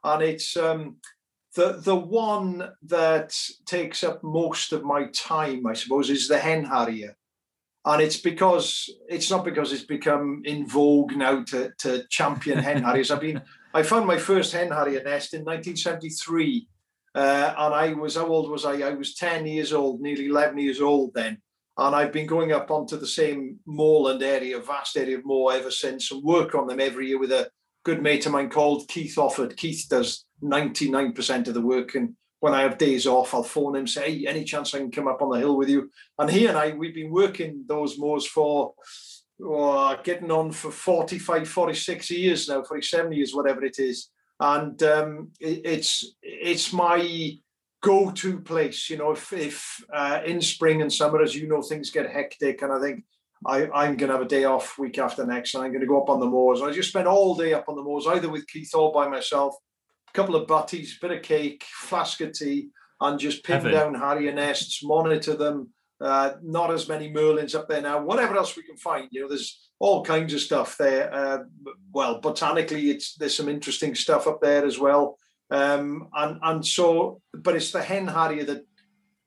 [0.04, 0.98] and it's um,
[1.56, 6.66] the the one that takes up most of my time, I suppose, is the hen
[6.66, 7.16] harrier,
[7.86, 12.82] and it's because it's not because it's become in vogue now to to champion hen
[12.84, 13.12] harriers.
[13.12, 16.68] I've been I found my first hen harrier nest in 1973.
[17.14, 18.82] Uh, and I was, how old was I?
[18.82, 21.42] I was 10 years old, nearly 11 years old then.
[21.78, 25.72] And I've been going up onto the same moorland area, vast area of moor ever
[25.72, 27.50] since, and work on them every year with a
[27.84, 29.58] good mate of mine called Keith Offord.
[29.58, 31.96] Keith does 99% of the work.
[31.96, 34.92] And when I have days off, I'll phone him, say, hey, any chance I can
[34.92, 35.90] come up on the hill with you?
[36.20, 38.74] And he and I, we've been working those moors for
[39.44, 44.11] oh, getting on for 45, 46 years now, 47 years, whatever it is.
[44.42, 47.38] And um, it, it's it's my
[47.82, 48.90] go-to place.
[48.90, 52.64] You know, if if uh, in spring and summer, as you know, things get hectic,
[52.64, 53.06] and I think
[53.46, 55.88] I, I'm going to have a day off week after next, and I'm going to
[55.88, 56.62] go up on the moors.
[56.62, 59.56] I just spend all day up on the moors, either with Keith or by myself.
[60.10, 63.72] A couple of butties, bit of cake, flask of tea, and just pin Heaven.
[63.72, 65.70] down harrier nests, monitor them.
[66.02, 68.02] Uh, not as many merlins up there now.
[68.02, 71.12] Whatever else we can find, you know, there's all kinds of stuff there.
[71.12, 71.40] Uh,
[71.92, 75.18] well, botanically, it's there's some interesting stuff up there as well.
[75.50, 78.66] Um, and and so, but it's the hen harrier that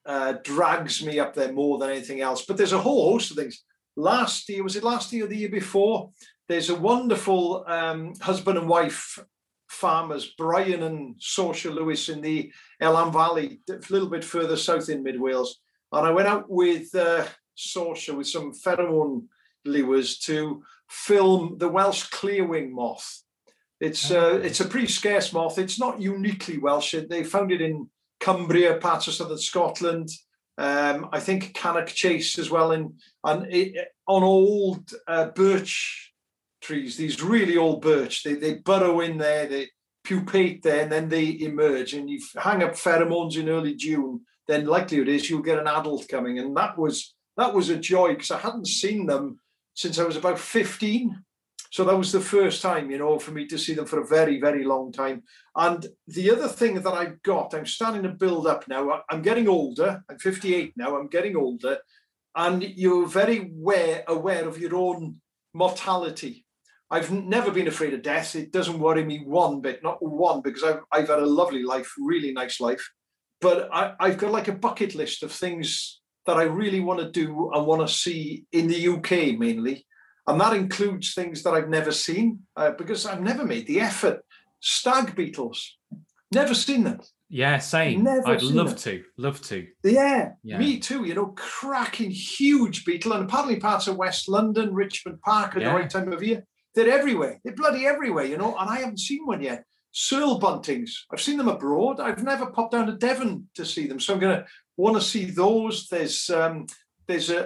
[0.06, 2.44] uh, drags me up there more than anything else.
[2.46, 3.64] But there's a whole host of things.
[3.96, 6.10] Last year, was it last year or the year before?
[6.48, 9.18] There's a wonderful um, husband and wife
[9.68, 15.02] farmers, Brian and Socia Lewis in the Elan Valley, a little bit further south in
[15.02, 15.60] mid Wales.
[15.90, 17.24] And I went out with uh,
[17.76, 19.24] with some pheromone
[19.64, 23.22] lures to film the Welsh clearwing moth.
[23.80, 25.58] It's uh, it's a pretty scarce moth.
[25.58, 26.94] It's not uniquely Welsh.
[27.08, 27.88] They found it in
[28.20, 30.08] Cumbria, parts of southern Scotland.
[30.56, 36.12] Um, I think Cannock Chase as well, in and it, on old uh, birch
[36.62, 36.96] trees.
[36.96, 38.22] These really old birch.
[38.22, 39.46] They they burrow in there.
[39.46, 39.68] They
[40.04, 41.94] pupate there, and then they emerge.
[41.94, 46.08] And you hang up pheromones in early June, then likelihood is you'll get an adult
[46.08, 46.38] coming.
[46.38, 49.40] And that was that was a joy because I hadn't seen them
[49.74, 51.22] since I was about 15.
[51.70, 54.06] So that was the first time, you know, for me to see them for a
[54.06, 55.24] very, very long time.
[55.56, 59.02] And the other thing that I've got, I'm starting to build up now.
[59.10, 60.00] I'm getting older.
[60.08, 60.96] I'm 58 now.
[60.96, 61.78] I'm getting older.
[62.36, 65.20] And you're very aware, aware of your own
[65.52, 66.46] mortality.
[66.90, 68.36] I've never been afraid of death.
[68.36, 71.92] It doesn't worry me one bit, not one, because I've, I've had a lovely life,
[71.98, 72.88] really nice life.
[73.40, 77.10] But I, I've got like a bucket list of things that I really want to
[77.10, 79.86] do and want to see in the UK mainly.
[80.26, 84.24] And that includes things that I've never seen uh, because I've never made the effort.
[84.60, 85.76] Stag beetles,
[86.32, 87.00] never seen them.
[87.28, 88.04] Yeah, same.
[88.04, 88.78] Never I'd love it.
[88.78, 89.66] to, love to.
[89.82, 90.58] Yeah, Yeah.
[90.58, 91.04] me too.
[91.04, 95.70] You know, cracking huge beetle, and apparently parts of West London, Richmond Park at Yeah.
[95.70, 96.44] the right time of year.
[96.74, 97.40] They're everywhere.
[97.44, 98.56] They're bloody everywhere, you know.
[98.58, 99.64] And I haven't seen one yet.
[99.96, 100.90] cirl buntings.
[101.12, 102.00] I've seen them abroad.
[102.00, 105.02] I've never popped down to Devon to see them, so I'm going to want to
[105.02, 105.88] see those.
[105.88, 106.66] There's um,
[107.06, 107.44] there's a,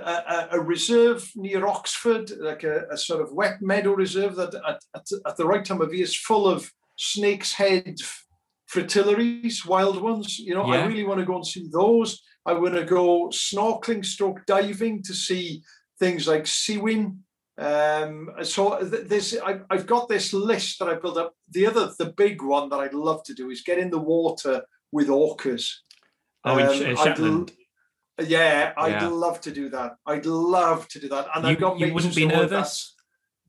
[0.52, 4.80] a, a reserve near Oxford, like a, a sort of wet meadow reserve that at,
[4.94, 7.96] at, at the right time of year is full of snake's head
[8.72, 10.38] fritillaries, wild ones.
[10.38, 12.22] You know, I really want to go and see those.
[12.46, 15.62] I want to go snorkeling, stroke diving to see
[15.98, 17.24] things like sewin.
[17.58, 21.34] Um, so th- this, I, I've got this list that I built up.
[21.50, 24.62] The other, the big one that I'd love to do is get in the water
[24.92, 25.68] with orcas.
[26.44, 27.52] Oh, in Um, Sh- I'd Shetland.
[28.20, 29.08] Yeah, I'd Yeah.
[29.08, 29.96] love to do that.
[30.06, 31.26] I'd love to do that.
[31.34, 32.94] And You, I've got you wouldn't be say, "Oh, nervous?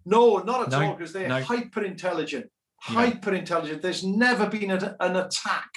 [0.06, 1.42] No, not at No, all, because they're no.
[1.42, 2.50] hyper intelligent.
[2.82, 3.82] Hyper intelligent.
[3.82, 5.70] There's never been a, an attack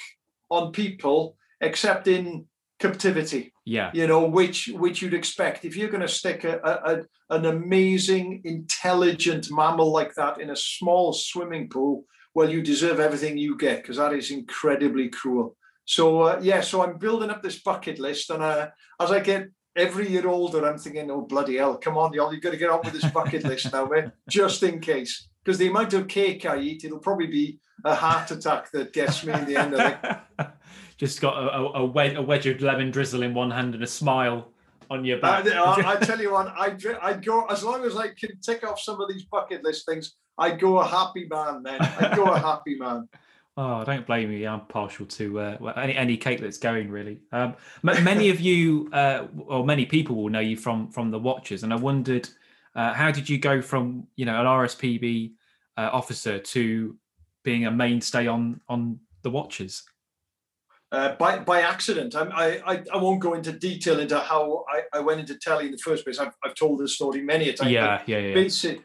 [0.49, 2.47] on people except in
[2.79, 3.51] captivity.
[3.65, 3.91] Yeah.
[3.93, 8.41] You know, which which you'd expect if you're going to stick a, a- an amazing,
[8.45, 12.05] intelligent mammal like that in a small swimming pool.
[12.35, 15.55] Well, you deserve everything you get because that is incredibly cruel.
[15.85, 18.69] So uh, yeah, so I'm building up this bucket list, and uh,
[18.99, 22.41] as I get every year older, I'm thinking, oh bloody hell, come on, Iolo, you
[22.41, 25.27] got to get on with this bucket list now, man, just in case.
[25.43, 29.25] Because the amount of cake I eat, it'll probably be a heart attack that gets
[29.25, 30.49] me in the end of it.
[30.97, 33.83] Just got a, a, a, wedge, a wedge of lemon drizzle in one hand and
[33.83, 34.53] a smile
[34.89, 35.45] on your back.
[35.47, 38.65] I, I, I tell you what, I'd, I'd go as long as I can tick
[38.65, 40.15] off some of these bucket list things.
[40.37, 41.81] I'd go a happy man, man.
[41.81, 43.09] I'd go a happy man.
[43.55, 44.47] Oh, don't blame me.
[44.47, 47.19] I'm partial to uh, any any cake that's going really.
[47.31, 51.61] Um, many of you, uh, or many people, will know you from from the Watchers,
[51.61, 52.27] and I wondered
[52.75, 55.33] uh, how did you go from you know an RSPB
[55.77, 56.97] uh, officer to
[57.43, 59.83] being a mainstay on on the Watchers?
[60.91, 62.15] Uh, by by accident.
[62.15, 65.65] I'm, I, I I won't go into detail into how I, I went into telly
[65.65, 66.17] in the first place.
[66.17, 67.69] I've, I've told this story many a time.
[67.69, 68.33] Yeah, yeah, yeah.
[68.33, 68.81] basic,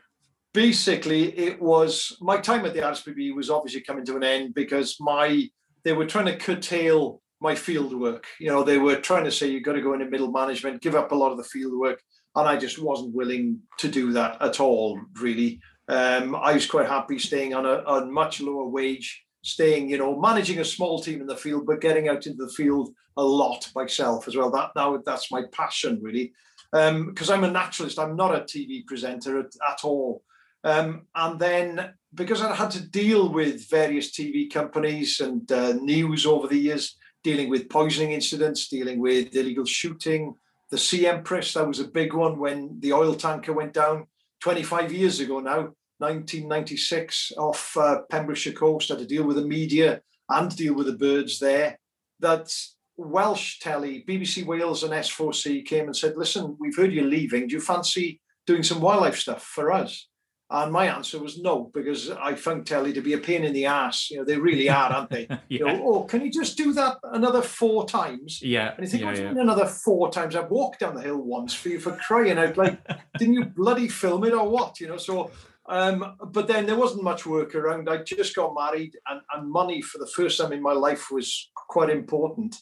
[0.58, 4.96] basically it was my time at the RSPB was obviously coming to an end because
[4.98, 5.48] my
[5.84, 8.26] they were trying to curtail my field work.
[8.40, 10.96] You know, they were trying to say you've got to go into middle management, give
[10.96, 12.02] up a lot of the field work,
[12.34, 15.00] and I just wasn't willing to do that at all.
[15.20, 19.98] Really, um, I was quite happy staying on a, a much lower wage, staying, you
[19.98, 23.22] know, managing a small team in the field, but getting out into the field a
[23.22, 24.50] lot myself as well.
[24.50, 26.32] That now that's my passion really
[26.72, 28.00] because I'm a naturalist.
[28.00, 30.24] I'm not a TV presenter at, at all.
[30.64, 36.26] Um, and then because I had to deal with various TV companies and uh, news
[36.26, 40.34] over the years, dealing with poisoning incidents, dealing with illegal shooting,
[40.70, 44.06] the Sea Empress, that was a big one when the oil tanker went down
[44.40, 45.74] 25 years ago now.
[46.00, 48.90] 1996 off uh, Pembrokeshire coast.
[48.90, 51.78] I had to deal with the media and deal with the birds there.
[52.20, 52.54] That
[52.96, 57.48] Welsh telly, BBC Wales and S4C came and said, "Listen, we've heard you're leaving.
[57.48, 60.08] Do you fancy doing some wildlife stuff for us?"
[60.50, 63.66] And my answer was no, because I found telly to be a pain in the
[63.66, 64.10] ass.
[64.10, 65.26] You know, they really are, aren't they?
[65.30, 65.38] yeah.
[65.48, 68.40] You know, oh, can you just do that another four times?
[68.40, 68.72] Yeah.
[68.74, 69.30] And you think, yeah, yeah.
[69.30, 70.34] another four times?
[70.34, 72.56] I've walked down the hill once for you for crying out.
[72.56, 72.78] Like,
[73.18, 74.80] didn't you bloody film it or what?
[74.80, 75.30] You know, so
[75.68, 77.90] um, but then there wasn't much work around.
[77.90, 81.50] I just got married, and, and money for the first time in my life was
[81.54, 82.56] quite important.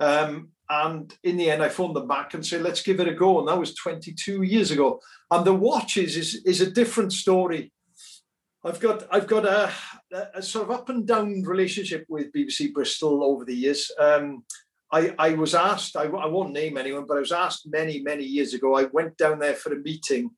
[0.00, 3.14] Um, and in the end, I phoned them back and said, let's give it a
[3.14, 3.38] go.
[3.38, 5.00] And that was 22 years ago.
[5.30, 7.72] And the watches is, is a different story.
[8.64, 9.72] I've got I've got a,
[10.34, 13.90] a sort of up and down relationship with BBC Bristol over the years.
[13.98, 14.44] Um,
[14.92, 18.24] I, I was asked, I, I won't name anyone, but I was asked many, many
[18.24, 18.74] years ago.
[18.74, 20.30] I went down there for a meeting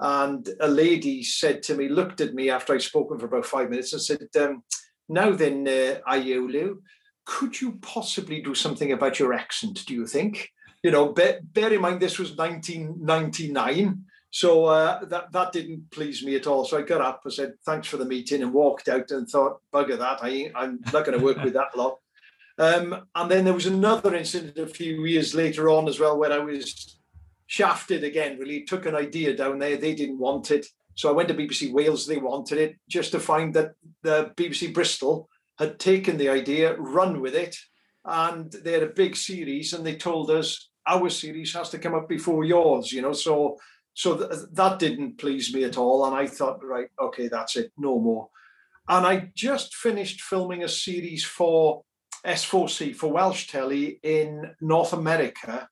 [0.00, 3.70] and a lady said to me, looked at me after I'd spoken for about five
[3.70, 4.64] minutes and said, um,
[5.08, 6.78] now then, uh, Iolo,
[7.24, 10.50] could you possibly do something about your accent, do you think?
[10.82, 14.04] You know, bear, bear in mind this was 1999.
[14.30, 16.64] So uh, that, that didn't please me at all.
[16.64, 19.60] So I got up, I said, thanks for the meeting and walked out and thought,
[19.72, 21.98] bugger that, I, I'm not going to work with that lot.
[22.58, 26.32] Um, and then there was another incident a few years later on as well where
[26.32, 26.98] I was
[27.46, 29.76] shafted again, really took an idea down there.
[29.76, 30.66] They didn't want it.
[30.94, 34.72] So I went to BBC Wales, they wanted it, just to find that the BBC
[34.72, 35.28] Bristol
[35.62, 37.56] had taken the idea, run with it,
[38.04, 41.94] and they had a big series, and they told us our series has to come
[41.94, 43.12] up before yours, you know.
[43.12, 43.58] So
[43.94, 47.72] so th- that didn't please me at all, and I thought, right, okay, that's it,
[47.76, 48.28] no more.
[48.88, 51.82] And I just finished filming a series for
[52.26, 55.68] S4C for Welsh Telly in North America,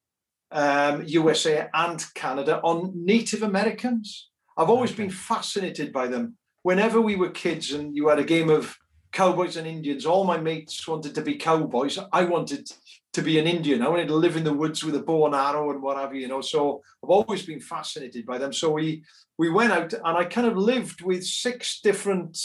[0.52, 4.28] um, USA, and Canada on Native Americans.
[4.56, 5.04] I've always okay.
[5.04, 6.36] been fascinated by them.
[6.62, 8.76] Whenever we were kids and you had a game of
[9.12, 11.98] cowboys and Indians, all my mates wanted to be cowboys.
[12.12, 12.70] I wanted
[13.12, 13.82] to be an Indian.
[13.82, 16.14] I wanted to live in the woods with a bow and arrow and what have
[16.14, 16.40] you, you know.
[16.40, 18.52] So I've always been fascinated by them.
[18.52, 19.02] So we
[19.36, 22.38] we went out and I kind of lived with six different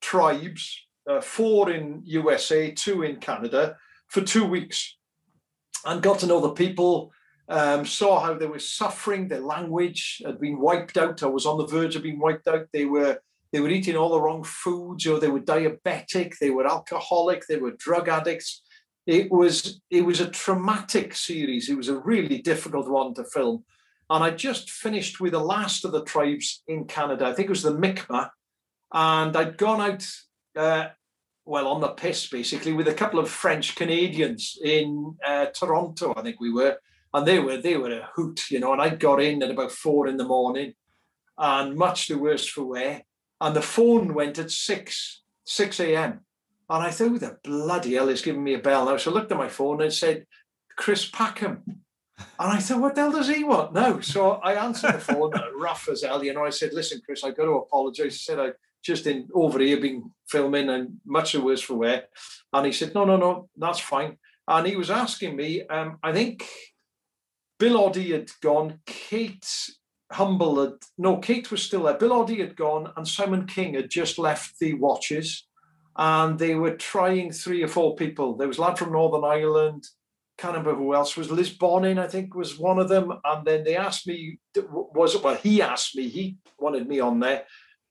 [0.00, 3.76] tribes, uh, four in USA, two in Canada,
[4.08, 4.96] for two weeks,
[5.84, 7.12] and got to know the people.
[7.50, 9.26] Um, saw how they were suffering.
[9.26, 11.22] Their language had been wiped out.
[11.22, 12.66] I was on the verge of being wiped out.
[12.74, 13.20] They were
[13.52, 16.38] they were eating all the wrong foods, or they were diabetic.
[16.38, 17.46] They were alcoholic.
[17.46, 18.62] They were drug addicts
[19.08, 21.70] it was it was a traumatic series.
[21.70, 23.64] It was a really difficult one to film.
[24.10, 27.24] And I just finished with the last of the tribes in Canada.
[27.24, 28.28] I think it was the Mi'kmaq.
[28.92, 30.06] And I'd gone out,
[30.56, 30.88] uh,
[31.46, 36.20] well, on the piss basically, with a couple of French Canadians in uh, Toronto, I
[36.20, 36.76] think we were.
[37.14, 38.74] And they were they were a hoot, you know.
[38.74, 40.74] And I got in at about four in the morning,
[41.38, 43.04] and much the worse for wear.
[43.40, 46.20] And the phone went at six six a.m.
[46.70, 48.98] And I thought, the bloody hell is giving me a bell now?
[48.98, 50.26] So I looked at my phone and said,
[50.76, 51.62] Chris Packham.
[52.18, 53.72] And I thought, what the hell does he want?
[53.72, 54.00] No.
[54.00, 56.22] So I answered the phone, rough as hell.
[56.22, 58.14] You know, I said, listen, Chris, I've got to apologize.
[58.14, 58.48] I said, I
[58.82, 62.04] just in over here been filming and much the worse for wear.
[62.52, 64.18] And he said, no, no, no, that's fine.
[64.46, 66.46] And he was asking me, um, I think
[67.58, 69.46] Bill Oddie had gone, Kate
[70.10, 71.94] Humble had, no, Kate was still there.
[71.94, 75.46] Bill Oddie had gone and Simon King had just left the watches
[75.96, 78.36] and they were trying three or four people.
[78.36, 79.84] There was a lad from Northern Ireland,
[80.38, 81.30] can't remember who else was.
[81.30, 83.12] Liz Bonin, I think, was one of them.
[83.24, 84.38] And then they asked me,
[84.70, 85.22] was it?
[85.22, 86.08] Well, he asked me.
[86.08, 87.44] He wanted me on there.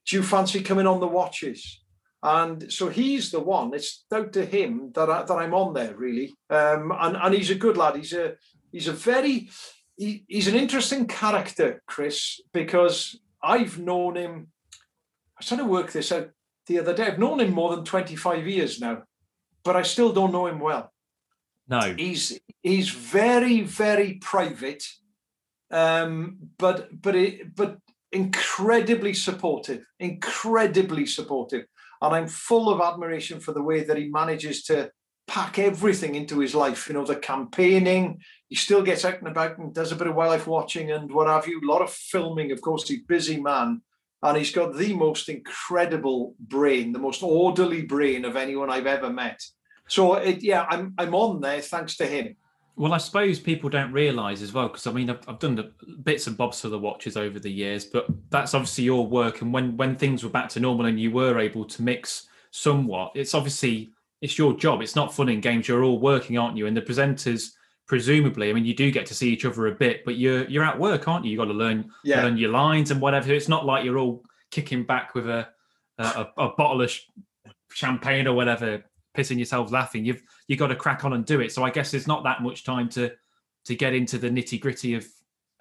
[0.08, 1.82] Do you fancy coming on the watches?
[2.23, 3.73] And so he's the one.
[3.73, 6.34] It's down to him that I, that I'm on there really.
[6.49, 7.97] Um, and and he's a good lad.
[7.97, 8.36] He's a
[8.71, 9.49] he's a very
[9.97, 14.47] he, he's an interesting character, Chris, because I've known him.
[14.71, 16.29] I was trying to work this out
[16.67, 17.07] the other day.
[17.07, 19.03] I've known him more than 25 years now,
[19.63, 20.93] but I still don't know him well.
[21.67, 21.95] No.
[21.97, 24.83] He's he's very, very private,
[25.71, 27.79] um, but but it, but
[28.12, 31.65] incredibly supportive, incredibly supportive.
[32.02, 34.91] And I'm full of admiration for the way that he manages to
[35.28, 36.88] pack everything into his life.
[36.88, 40.15] You know, the campaigning, he still gets out and about and does a bit of
[40.15, 42.52] wildlife watching and what have you, a lot of filming.
[42.52, 43.82] Of course, he's busy man
[44.23, 49.10] and he's got the most incredible brain, the most orderly brain of anyone I've ever
[49.10, 49.44] met.
[49.88, 52.36] So it, yeah, I'm I'm on there thanks to him.
[52.75, 55.71] Well, I suppose people don't realise as well because I mean I've, I've, done the
[56.04, 59.42] bits and bobs for the watches over the years, but that's obviously your work.
[59.42, 63.12] And when when things were back to normal and you were able to mix somewhat,
[63.15, 64.81] it's obviously it's your job.
[64.81, 65.67] It's not fun in games.
[65.67, 66.67] You're all working, aren't you?
[66.67, 67.51] And the presenters
[67.87, 70.63] presumably, I mean, you do get to see each other a bit, but you're you're
[70.63, 71.31] at work, aren't you?
[71.31, 72.23] You got to learn yeah.
[72.23, 73.33] learn your lines and whatever.
[73.33, 75.47] It's not like you're all kicking back with a
[75.97, 76.93] a, a bottle of
[77.71, 78.83] champagne or whatever,
[79.15, 80.05] pissing yourselves laughing.
[80.05, 81.51] You've you got to crack on and do it.
[81.51, 83.11] So I guess there's not that much time to
[83.65, 85.07] to get into the nitty gritty of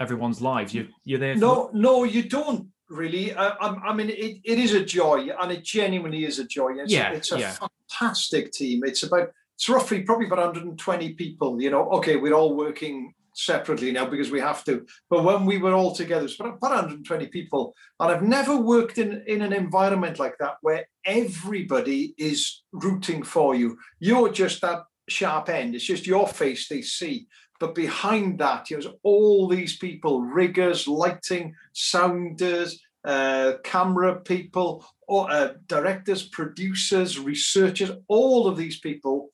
[0.00, 0.74] everyone's lives.
[0.74, 1.36] You you're there.
[1.36, 3.34] no, no, you don't really.
[3.34, 6.74] I, I, mean, it, it is a joy, and it genuinely is a joy.
[6.76, 7.57] It's, yeah, it's a yeah.
[7.89, 8.82] Fantastic team.
[8.84, 11.61] It's about it's roughly probably about 120 people.
[11.61, 14.87] You know, okay, we're all working separately now because we have to.
[15.11, 19.22] But when we were all together, it's about 120 people, and I've never worked in
[19.26, 23.78] in an environment like that where everybody is rooting for you.
[23.99, 25.74] You're just that sharp end.
[25.74, 27.28] It's just your face they see.
[27.59, 35.54] But behind that, know, all these people, riggers, lighting, sounders, uh, camera people, or, uh,
[35.66, 39.30] directors, producers, researchers, all of these people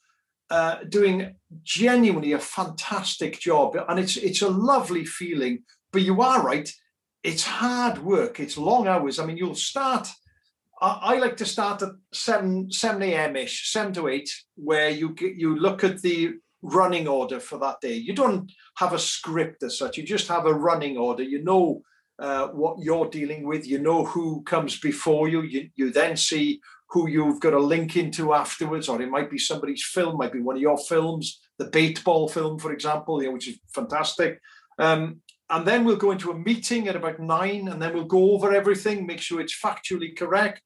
[0.50, 5.64] uh, doing genuinely a fantastic job, and it's it's a lovely feeling.
[5.90, 6.70] But you are right;
[7.24, 8.38] it's hard work.
[8.38, 9.18] It's long hours.
[9.18, 10.08] I mean, you'll start.
[10.82, 13.34] I, I like to start at seven seven a.m.
[13.36, 17.80] ish, seven to eight, where you get you look at the running order for that
[17.80, 17.94] day.
[17.94, 19.96] You don't have a script as such.
[19.96, 21.22] You just have a running order.
[21.22, 21.82] You know
[22.18, 23.66] uh, what you're dealing with.
[23.66, 25.42] You know who comes before you.
[25.42, 26.60] You you then see
[26.92, 30.40] who you've got a link into afterwards, or it might be somebody's film, might be
[30.40, 34.38] one of your films, the bait ball film, for example, you know, which is fantastic.
[34.78, 38.32] Um, and then we'll go into a meeting at about nine, and then we'll go
[38.32, 40.60] over everything, make sure it's factually correct,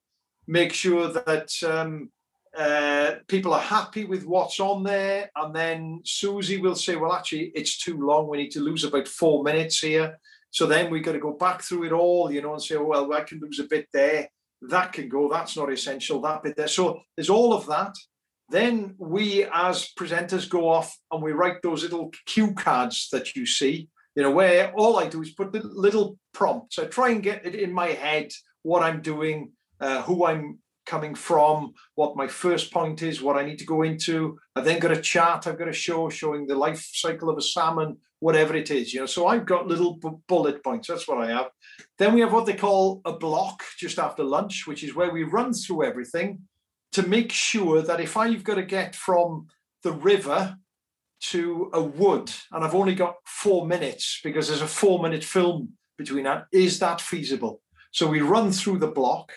[0.47, 2.09] make sure that um,
[2.57, 5.29] uh, people are happy with what's on there.
[5.35, 8.27] And then Susie will say, well, actually, it's too long.
[8.27, 10.17] We need to lose about four minutes here.
[10.51, 12.85] So then we've got to go back through it all, you know, and say, oh,
[12.85, 14.29] well, I can lose a bit there
[14.61, 16.67] that can go, that's not essential, that bit there.
[16.67, 17.95] So there's all of that.
[18.49, 23.45] Then we as presenters go off and we write those little cue cards that you
[23.45, 26.79] see, you know, where all I do is put the little prompts.
[26.79, 28.31] I try and get it in my head
[28.63, 33.45] what I'm doing, uh, who I'm coming from, what my first point is, what I
[33.45, 34.39] need to go into.
[34.55, 37.41] I've then got a chart I've got a show showing the life cycle of a
[37.41, 39.05] salmon, whatever it is, you know.
[39.05, 40.87] So I've got little bullet points.
[40.87, 41.49] That's what I have.
[41.99, 45.23] Then we have what they call a block just after lunch, which is where we
[45.23, 46.39] run through everything
[46.93, 49.47] to make sure that if I've got to get from
[49.83, 50.57] the river
[51.19, 55.73] to a wood and I've only got four minutes because there's a four minute film
[55.97, 57.61] between that, is that feasible?
[57.91, 59.31] So we run through the block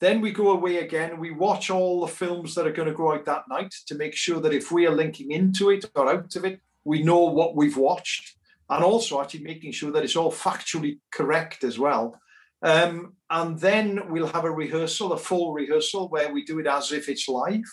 [0.00, 1.18] then we go away again.
[1.18, 4.14] We watch all the films that are going to go out that night to make
[4.14, 7.56] sure that if we are linking into it or out of it, we know what
[7.56, 8.36] we've watched.
[8.68, 12.18] And also actually making sure that it's all factually correct as well.
[12.62, 16.92] Um, and then we'll have a rehearsal, a full rehearsal, where we do it as
[16.92, 17.64] if it's live.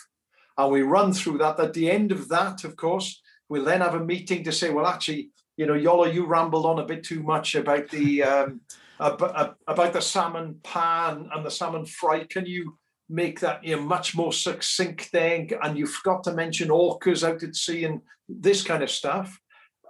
[0.58, 1.58] And we run through that.
[1.58, 4.86] At the end of that, of course, we'll then have a meeting to say, well,
[4.86, 8.60] actually, you know, Iolo, you rambled on a bit too much about the um,
[9.02, 12.24] about, about the salmon parr and the salmon fry.
[12.24, 12.78] Can you
[13.08, 15.46] make that you know, much more succinct there?
[15.62, 19.38] And you forgot to mention orcas out at sea and this kind of stuff.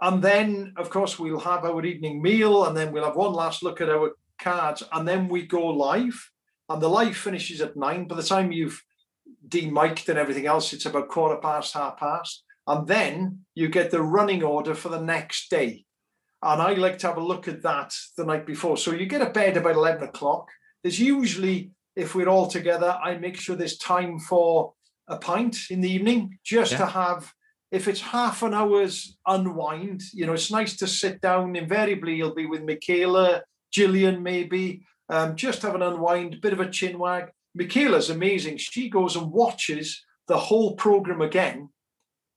[0.01, 3.63] And then, of course, we'll have our evening meal, and then we'll have one last
[3.63, 6.31] look at our cards, and then we go live.
[6.69, 8.09] And the live finishes at nine.
[8.09, 8.83] By the time you've
[9.49, 12.43] demiked and everything else, it's about quarter past, half past.
[12.67, 15.85] And then you get the running order for the next day.
[16.43, 18.77] And I like to have a look at that the night before.
[18.77, 20.49] So you get a bed about 11 o'clock.
[20.83, 24.73] There's usually, if we're all together, I make sure there's time for
[25.07, 26.79] a pint in the evening just yeah.
[26.79, 27.33] to have,
[27.71, 31.55] if it's half an hour's unwind, you know, it's nice to sit down.
[31.55, 36.71] Invariably, you'll be with Michaela, Gillian, maybe, um, just have an unwind, bit of a
[36.71, 37.31] chin wag.
[37.55, 38.57] Michaela's amazing.
[38.57, 41.69] She goes and watches the whole program again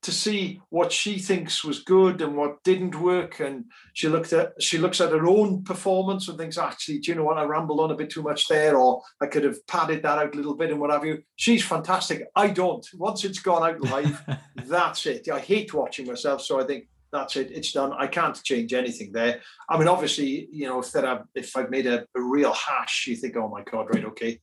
[0.05, 3.39] to see what she thinks was good and what didn't work.
[3.39, 7.15] And she looked at she looks at her own performance and thinks, actually, do you
[7.15, 7.39] know what?
[7.39, 10.33] I rambled on a bit too much there, or I could have padded that out
[10.33, 11.23] a little bit and what have you.
[11.35, 12.23] She's fantastic.
[12.35, 12.85] I don't.
[12.93, 14.21] Once it's gone out live,
[14.65, 15.27] that's it.
[15.27, 16.85] I hate watching myself, so I think
[17.15, 17.51] that's it.
[17.51, 17.93] It's done.
[17.93, 19.41] I can't change anything there.
[19.69, 23.05] I mean, obviously, you know, if there are, if I've made a, a real hash,
[23.07, 24.39] you think, oh my god, right, okay,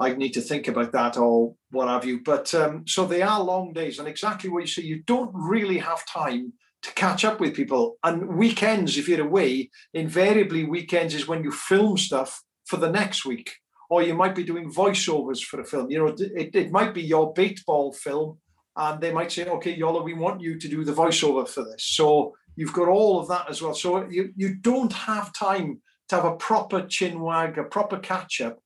[0.00, 2.22] I need to think about that or what have you.
[2.24, 5.78] But um, so they are long days, and exactly what you say, you don't really
[5.78, 6.52] have time
[6.82, 7.96] to catch up with people.
[8.02, 13.24] And weekends, if you're away, invariably weekends is when you film stuff for the next
[13.24, 13.54] week,
[13.90, 15.90] or you might be doing voiceovers for a film.
[15.90, 17.60] You know, it, it might be your bait
[17.94, 18.38] film,
[18.76, 21.84] and they might say, "Okay, Iolo, we want you to do the voiceover for this."
[21.84, 23.74] So you've got all of that as well.
[23.74, 28.40] So you you don't have time to have a proper chin wag, a proper catch
[28.40, 28.58] up,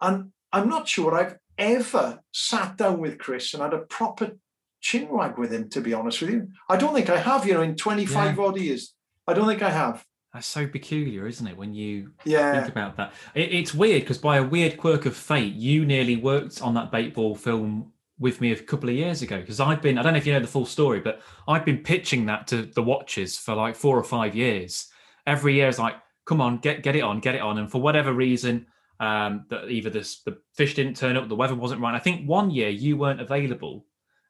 [0.00, 4.32] and I'm not sure I've ever sat down with Chris and had a proper
[4.80, 6.48] chin wag with him, to be honest with you.
[6.68, 8.44] I don't think I have, you know, in 25 yeah.
[8.44, 8.94] odd years.
[9.26, 10.04] I don't think I have.
[10.32, 11.56] That's so peculiar, isn't it?
[11.56, 12.60] When you Yeah.
[12.60, 16.16] think about that, it, it's weird because by a weird quirk of fate, you nearly
[16.16, 19.40] worked on that bait ball film with me a couple of years ago.
[19.40, 21.78] Because I've been, I don't know if you know the full story, but I've been
[21.78, 24.88] pitching that to the watches for like four or five years.
[25.26, 25.94] Every year, it's like,
[26.26, 27.58] come on, get get it on, get it on.
[27.58, 28.66] And for whatever reason,
[29.00, 31.94] um, that either this, the fish didn't turn up, the weather wasn't right.
[31.94, 33.84] I think one year you weren't available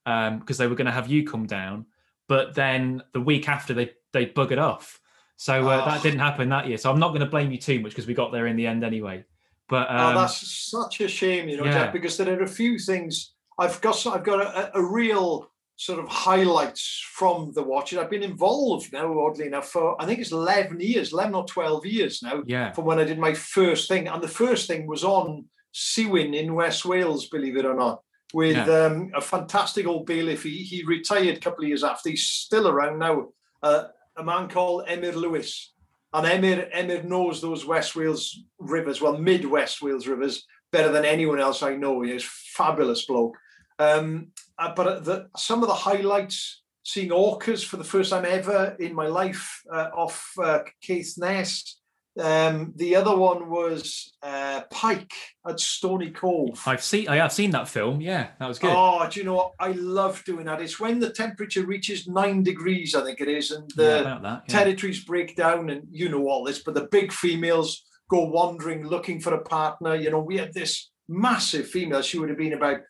[0.04, 1.84] because they were going to have you come down,
[2.28, 5.00] but then the week after they they buggered off.
[5.36, 6.02] So uh, that Oh.
[6.02, 6.78] didn't happen that year.
[6.78, 8.66] So I'm not going to blame you too much because we got there in the
[8.66, 9.24] end anyway.
[9.68, 11.72] But um, oh, that's such a shame, you know, yeah.
[11.72, 14.06] Jack, because there are a few things I've got.
[14.06, 17.98] I've got a, a real sort of highlights from the watches.
[17.98, 21.86] I've been involved now, oddly enough, for I think it's eleven years, eleven or twelve
[21.86, 24.08] years now, yeah, from when I did my first thing.
[24.08, 28.02] And the first thing was on Sewin in West Wales, believe it or not,
[28.32, 30.42] with um, a fantastic old bailiff.
[30.42, 32.10] He, he retired a couple of years after.
[32.10, 33.28] He's still around now.
[33.62, 33.84] Uh,
[34.16, 35.72] a man called Emyr Lewis.
[36.12, 41.04] And Emyr, Emyr knows those West Wales rivers, well, mid West Wales rivers, better than
[41.04, 42.00] anyone else I know.
[42.00, 43.36] He's a fabulous bloke.
[43.78, 48.76] Um, uh, but the, some of the highlights, seeing orcas for the first time ever
[48.80, 51.74] in my life uh, off uh, Caithness.
[52.18, 55.12] Um, the other one was uh, Pike
[55.46, 56.60] at Stoney Cove.
[56.66, 58.00] I've seen I have seen that film.
[58.00, 58.72] Yeah, that was good.
[58.74, 59.52] Oh, do you know what?
[59.60, 60.60] I love doing that.
[60.60, 64.42] It's when the temperature reaches nine degrees, I think it is, and the yeah, that.
[64.48, 64.58] Yeah.
[64.58, 69.20] territories break down, and you know all this, but the big females go wandering looking
[69.20, 69.94] for a partner.
[69.94, 72.02] You know, we had this massive female.
[72.02, 72.80] She would have been about,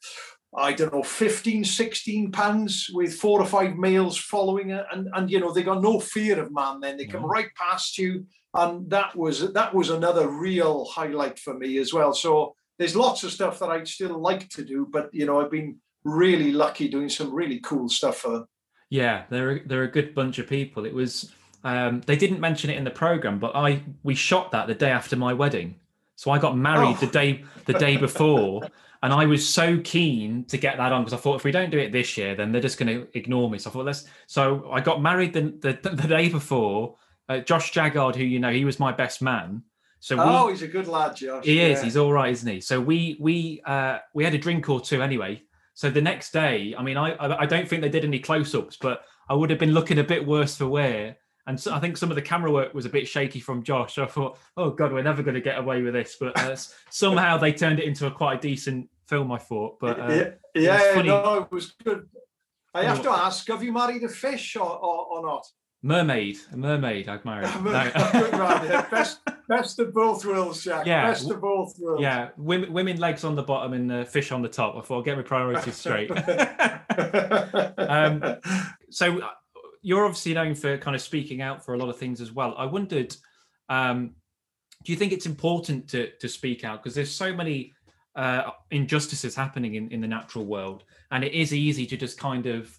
[0.57, 4.85] I don't know, 15, 16 pounds with four or five males following it.
[4.93, 6.97] And, and you know, they got no fear of man then.
[6.97, 7.29] They come No.
[7.29, 8.27] right past you.
[8.55, 12.15] And that was that was another real highlight for me as well.
[12.15, 15.51] So there's lots of stuff that I'd still like to do, but you know, I've
[15.51, 18.47] been really lucky doing some really cool stuff for them.
[18.89, 20.87] Yeah, they're a- they're a good bunch of people.
[20.87, 21.31] It was
[21.63, 24.91] um, they didn't mention it in the program, but I we shot that the day
[24.91, 25.75] after my wedding.
[26.17, 27.01] So I got married Oh.
[27.07, 28.63] the day the day before,
[29.03, 31.71] and I was so keen to get that on because I thought if we don't
[31.71, 33.59] do it this year, then they're just going to ignore me.
[33.59, 34.05] So I thought let's.
[34.27, 36.97] So I got married the the, the day before.
[37.29, 39.63] Uh, Josh Jaggard, who you know, he was my best man.
[40.01, 41.45] So we, Oh, he's a good lad, Josh.
[41.45, 41.79] he is.
[41.79, 41.85] Yeah.
[41.85, 42.61] He's all right, isn't he?
[42.61, 45.43] So we we uh we had a drink or two anyway.
[45.75, 48.79] So the next day, I mean, I I I don't think they did any close-ups,
[48.81, 51.17] but I would have been looking a bit worse for wear.
[51.49, 53.95] And so I think some of the camera work was a bit shaky from Josh.
[53.95, 56.17] So I thought, oh god, we're never going to get away with this.
[56.21, 56.55] But uh,
[56.91, 59.81] somehow they turned it into a quite a decent film, I thought.
[59.81, 61.09] But uh, yeah, yeah funny.
[61.09, 62.07] no, it was good.
[62.75, 65.47] I have to ask: Have you married a fish or, or, or not?
[65.83, 67.49] mermaid, a mermaid, I've married.
[67.53, 67.65] good
[68.33, 68.39] No.
[68.39, 68.89] man, yeah.
[68.91, 70.87] Best, best of both worlds, Jack.
[70.87, 71.07] Yeah.
[71.09, 72.03] Best of both worlds.
[72.03, 74.77] yeah, women, women legs on the bottom and uh, fish on the top.
[74.77, 76.11] I thought I'll get my priorities straight.
[77.79, 78.23] Um,
[78.91, 79.29] so uh,
[79.83, 82.55] you're obviously known for kind of speaking out for a lot of things as well.
[82.57, 83.15] I wondered,
[83.69, 84.15] um,
[84.85, 87.73] do you think it's important to to speak out because there's so many
[88.17, 92.47] uh, injustices happening in, in the natural world, and it is easy to just kind
[92.47, 92.79] of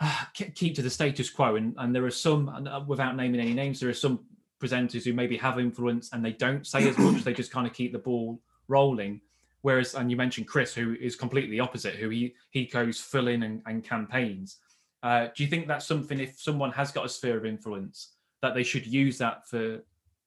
[0.00, 1.56] uh, keep to the status quo.
[1.56, 4.20] And, and there are some, uh, without naming any names, there are some
[4.60, 7.24] presenters who maybe have influence and they don't say as much.
[7.24, 9.20] they just kind of keep the ball rolling.
[9.62, 13.42] Whereas, and you mentioned Chris, who is completely opposite, who he he goes full in
[13.42, 14.58] and, and campaigns.
[15.02, 18.54] Uh, do you think that's something if someone has got a sphere of influence that
[18.54, 19.80] they should use that for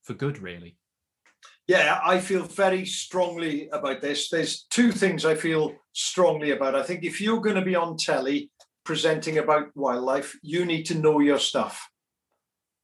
[0.03, 0.77] for good, really?
[1.67, 4.29] Yeah, I feel very strongly about this.
[4.29, 6.75] There's two things I feel strongly about.
[6.75, 8.49] I think if you're going to be on telly
[8.83, 11.87] presenting about wildlife, you need to know your stuff.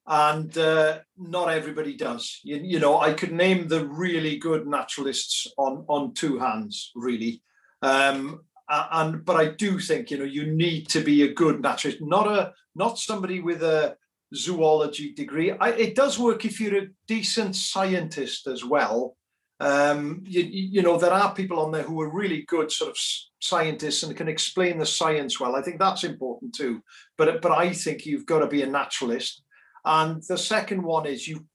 [0.05, 2.39] And uh, not everybody does.
[2.43, 7.41] You, you know, I could name the really good naturalists on on two hands, really.
[7.81, 11.61] Um, a- and but I do think you know you need to be a good
[11.61, 13.95] naturalist, not a not somebody with a
[14.35, 15.51] zoology degree.
[15.51, 19.15] I, it does work if you're a decent scientist as well.
[19.59, 22.97] Um, you you know, there are people on there who are really good sort of
[23.39, 25.55] scientists and can explain the science well.
[25.55, 26.81] I think that's important too.
[27.17, 29.43] But but I think you've got to be a naturalist.
[29.85, 31.45] And the second one is you.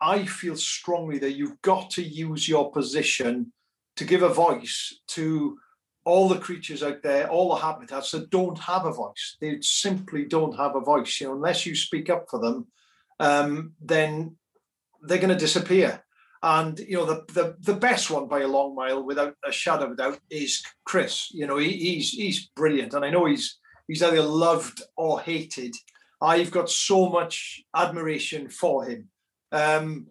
[0.00, 3.52] I feel strongly that you've got to use your position
[3.96, 5.58] to give a voice to
[6.04, 9.36] all the creatures out there, all the habitats that don't have a voice.
[9.40, 11.20] They simply don't have a voice.
[11.20, 12.66] You know, unless you speak up for them,
[13.18, 14.36] um, then
[15.02, 16.02] they're going to disappear.
[16.42, 19.84] And you know, the, the the best one by a long mile, without a shadow
[19.84, 21.28] of a doubt, is Chris.
[21.32, 25.74] You know, he, he's he's brilliant, and I know he's he's either loved or hated.
[26.22, 29.08] I've got so much admiration for him.
[29.52, 30.06] Um,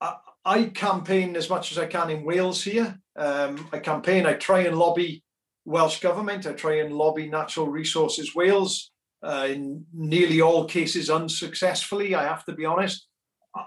[0.00, 0.14] I,
[0.44, 2.98] I campaign as much as I can in Wales here.
[3.16, 4.24] Um, I campaign.
[4.24, 5.23] I try and lobby
[5.64, 6.46] Welsh government.
[6.46, 8.90] I try and lobby Natural Resources Wales.
[9.22, 12.14] Uh, in nearly all cases, unsuccessfully.
[12.14, 13.06] I have to be honest.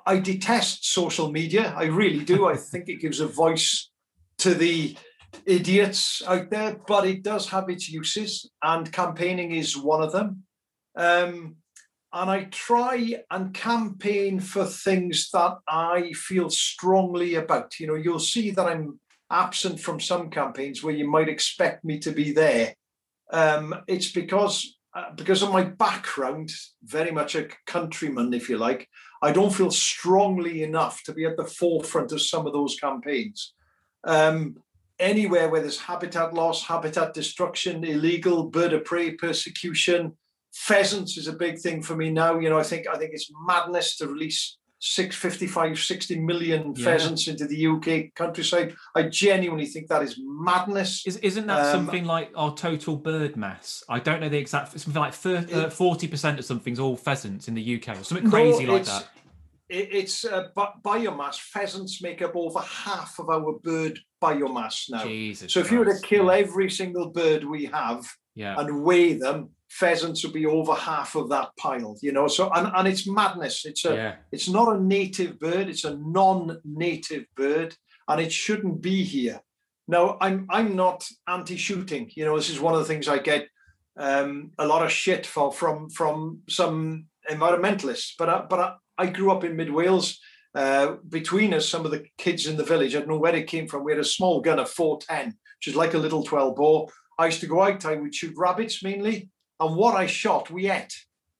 [0.06, 1.74] I detest social media.
[1.76, 2.48] I really do.
[2.48, 3.90] I think it gives a voice
[4.40, 4.96] to the
[5.48, 10.44] idiots out there, but it does have its uses, and campaigning is one of them.
[10.96, 11.56] Um,
[12.14, 17.80] and I try and campaign for things that I feel strongly about.
[17.80, 19.00] You know, you'll see that I'm
[19.32, 22.76] absent from some campaigns where you might expect me to be there.
[23.32, 26.50] Um, it's because uh, because of my background,
[26.84, 28.90] very much a countryman, if you like.
[29.22, 33.54] I don't feel strongly enough to be at the forefront of some of those campaigns.
[34.06, 34.56] Um,
[35.00, 40.18] anywhere where there's habitat loss, habitat destruction, illegal bird of prey persecution,
[40.54, 42.40] pheasants is a big thing for me now.
[42.40, 46.86] You know, I think I think it's madness to release 655, 60 million yeah.
[46.86, 48.76] pheasants into the UK countryside.
[48.96, 51.06] I genuinely think that is madness.
[51.06, 53.84] Is, not that um, something like our total bird mass?
[53.90, 57.56] I don't know the exact, something like 30, uh, 40% of something's all pheasants in
[57.56, 59.08] the UK or something crazy no, like that.
[59.70, 61.40] It, it's uh, biomass.
[61.40, 65.04] Pheasants make up over half of our bird biomass now.
[65.04, 68.04] Jesus so if you were to kill every single bird we have
[68.36, 68.56] yeah.
[68.58, 72.28] and weigh them, pheasants would be over half of that pile, you know.
[72.28, 73.66] So and, and it's madness.
[73.66, 74.16] It's a yeah.
[74.32, 77.76] it's not a native bird, it's a non-native bird,
[78.08, 79.42] and it shouldn't be here.
[79.88, 82.12] Now, I'm I'm not anti-shooting.
[82.16, 83.48] You know, this is one of the things I get
[83.98, 88.14] um, a lot of shit for from from some environmentalists.
[88.18, 90.20] But I, but I, I grew up in mid Wales.
[90.56, 93.46] Uh, between us, some of the kids in the village, I don't know where it
[93.46, 93.84] came from.
[93.84, 96.88] We had a small gun, a 410, which is like a little 12 bore.
[97.20, 99.30] I used to go out, I would shoot rabbits mainly,
[99.60, 100.94] and what I shot, we ate.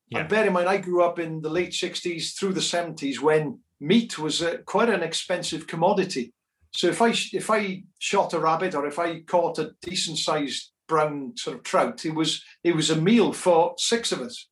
[0.10, 0.20] Yeah.
[0.20, 3.60] And bear in mind, I grew up in the late 60s through the 70s when
[3.80, 6.34] meat was a, quite an expensive commodity.
[6.72, 10.72] So if I if I shot a rabbit or if I caught a decent sized
[10.88, 14.48] brown sort of trout, it was it was a meal for six of us.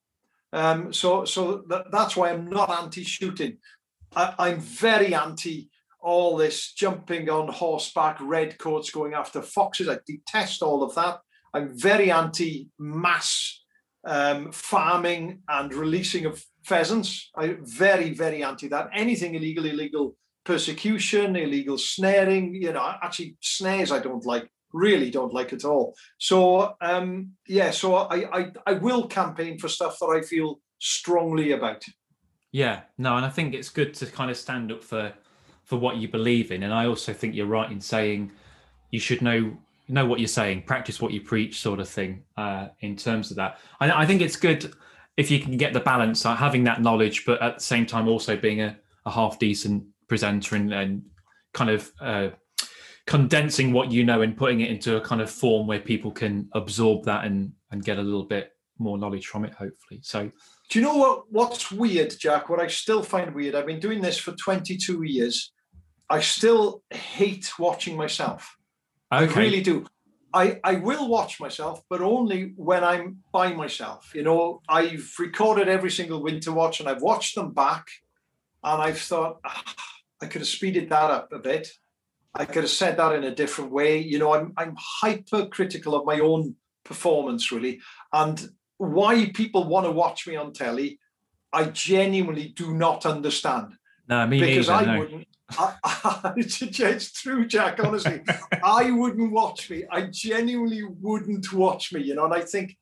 [0.54, 3.58] Um, so so that, that's why I'm not anti-shooting.
[4.16, 9.90] I, am very anti all this jumping on horseback, red coats going after foxes.
[9.90, 11.20] I detest all of that.
[11.56, 13.64] I'm very anti mass
[14.06, 17.32] um, farming and releasing of pheasants.
[17.38, 18.90] I'm very, very anti that.
[18.94, 25.34] Anything illegal, illegal persecution, illegal snaring, you know, actually snares I don't like, really don't
[25.34, 25.96] like at all.
[26.18, 31.54] So um, yeah, so I, I I will campaign for stuff that I feel strongly
[31.54, 31.84] about.
[32.52, 35.14] Yeah, no, and I think it's good to kind of stand up for
[35.64, 36.64] for what you believe in.
[36.64, 38.32] And I also think you're right in saying
[38.92, 42.24] you should know know what you're saying, practice what you preach, sort of thing.
[42.38, 44.74] Uh, in terms of that, I, I think it's good
[45.18, 48.08] if you can get the balance, uh, having that knowledge, but at the same time
[48.08, 51.04] also being a, a half decent presenter and, and
[51.54, 52.30] kind of uh,
[53.08, 56.50] condensing what you know and putting it into a kind of form where people can
[56.54, 60.00] absorb that and and get a little bit more knowledge from it, hopefully.
[60.04, 60.32] So.
[60.70, 61.32] Do you know what?
[61.32, 62.50] What's weird, Jack?
[62.50, 63.54] What I still find weird.
[63.54, 65.54] I've been doing this for 22 years.
[66.10, 68.58] I still hate watching myself.
[69.14, 69.34] Okay.
[69.34, 69.86] I really do.
[70.34, 74.12] I, I will watch myself, but only when I'm by myself.
[74.14, 77.88] You know, I've recorded every single winter watch and I've watched them back
[78.62, 79.64] and I've thought, ah,
[80.22, 81.70] I could have speeded that up a bit.
[82.34, 84.00] I could have said that in a different way.
[84.00, 87.80] You know, I'm I'm hyper critical of my own performance, really.
[88.12, 91.00] And why people want to watch me on telly,
[91.54, 93.78] I genuinely do not understand.
[94.10, 95.00] No, me because neither, I no.
[95.00, 95.28] wouldn't.
[95.52, 97.84] I, I, it's true, Jack.
[97.84, 98.22] Honestly,
[98.64, 99.84] I wouldn't watch me.
[99.90, 102.02] I genuinely wouldn't watch me.
[102.02, 102.78] You know, and I think,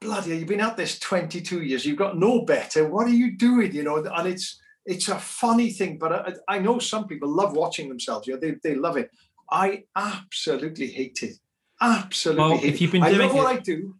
[0.00, 1.84] bloody, you've been at this 22 years.
[1.84, 2.88] You've got no better.
[2.88, 3.74] What are you doing?
[3.74, 7.54] You know, and it's it's a funny thing, but I, I know some people love
[7.56, 8.26] watching themselves.
[8.26, 9.10] You know, they they love it.
[9.50, 11.36] I absolutely hate it.
[11.80, 12.42] Absolutely.
[12.42, 13.94] Well, hate if you've been doing I love it, what I do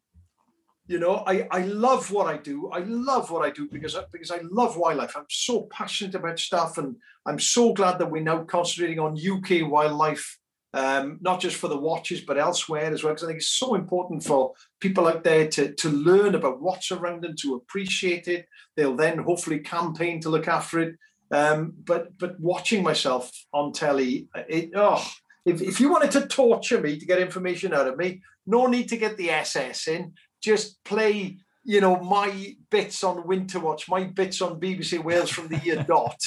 [0.87, 2.71] you know I, I love what i do.
[2.71, 5.17] I love what i do because because i love wildlife.
[5.17, 9.71] I'm so passionate about stuff and i'm so glad that we're now concentrating on uk
[9.71, 10.39] wildlife
[10.75, 13.75] um, not just for the watches but elsewhere as well because i think it's so
[13.75, 18.47] important for people out there to, to learn about what's around them to appreciate it.
[18.77, 20.97] They'll then hopefully campaign to look after it.
[21.31, 25.05] Um, but but watching myself on telly it oh
[25.45, 28.89] if, if you wanted to torture me to get information out of me no need
[28.91, 30.13] to get the ss in
[30.47, 35.49] just play, you know, my bits on Winter Watch, my bits on BBC Wales from
[35.49, 36.21] the year dot.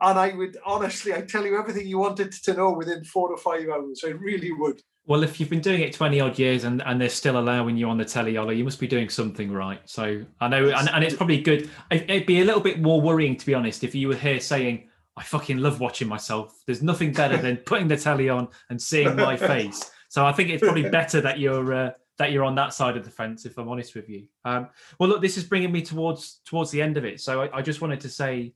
[0.00, 3.36] And I would honestly, I tell you everything you wanted to know within four or
[3.36, 4.02] five hours.
[4.04, 4.80] I really would.
[5.06, 7.88] Well, if you've been doing it 20 odd years and, and they're still allowing you
[7.88, 9.80] on the telly, Ollie, you must be doing something right.
[9.84, 11.68] So I know, and, and it's probably good.
[11.90, 14.88] It'd be a little bit more worrying, to be honest, if you were here saying,
[15.16, 16.62] I fucking love watching myself.
[16.66, 19.90] There's nothing better than putting the telly on and seeing my face.
[20.08, 21.90] So I think it's probably better that you're uh,
[22.20, 23.46] that you're on that side of the fence.
[23.46, 24.26] If I'm honest with you.
[24.44, 24.68] Um,
[24.98, 27.18] well, look, this is bringing me towards towards the end of it.
[27.18, 28.52] So I, I just wanted to say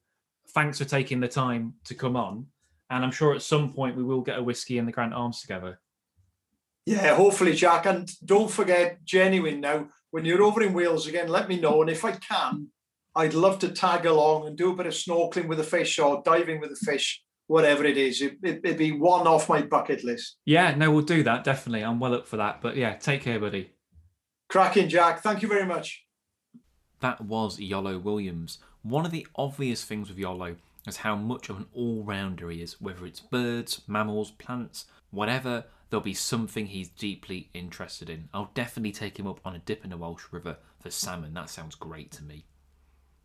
[0.51, 2.47] thanks for taking the time to come on.
[2.91, 5.41] And I'm sure at some point we will get a whiskey in the Grant Arms
[5.41, 5.81] together.
[6.85, 7.87] Yeah, hopefully, Jack.
[7.87, 11.81] And don't forget, genuine now, when you're over in Wales again, let me know.
[11.81, 12.69] And if I can,
[13.17, 16.23] I'd love to tag along and do a bit of snorkeling with the fish or
[16.23, 18.21] diving with the fish, whatever it is.
[18.21, 20.37] It, it, it'd be one off my bucket list.
[20.45, 21.45] Yeah, no, we'll do that.
[21.45, 21.85] Definitely.
[21.85, 22.61] I'm well up for that.
[22.61, 23.71] But yeah, take care, buddy.
[24.49, 25.23] Cracking, Jack.
[25.23, 26.05] Thank you very much.
[27.01, 28.59] That was Iolo Williams.
[28.83, 32.63] One of the obvious things with Iolo is how much of an all rounder he
[32.63, 38.29] is, whether it's birds, mammals, plants, whatever, there'll be something he's deeply interested in.
[38.35, 41.35] I'll definitely take him up on a dip in the Welsh River for salmon.
[41.35, 42.45] That sounds great to me.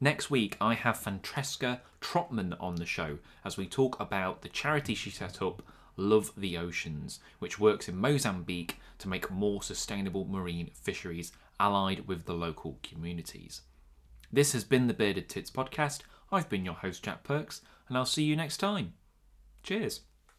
[0.01, 4.95] Next week, I have Francesca Trotman on the show as we talk about the charity
[4.95, 5.61] she set up,
[5.97, 12.25] Love the Oceans, which works in Mozambique to make more sustainable marine fisheries allied with
[12.25, 13.61] the local communities.
[14.31, 16.01] This has been the Bearded Tits podcast.
[16.31, 18.93] I've been your host, Jack Perks, and I'll see you next time.
[19.63, 20.01] Cheers.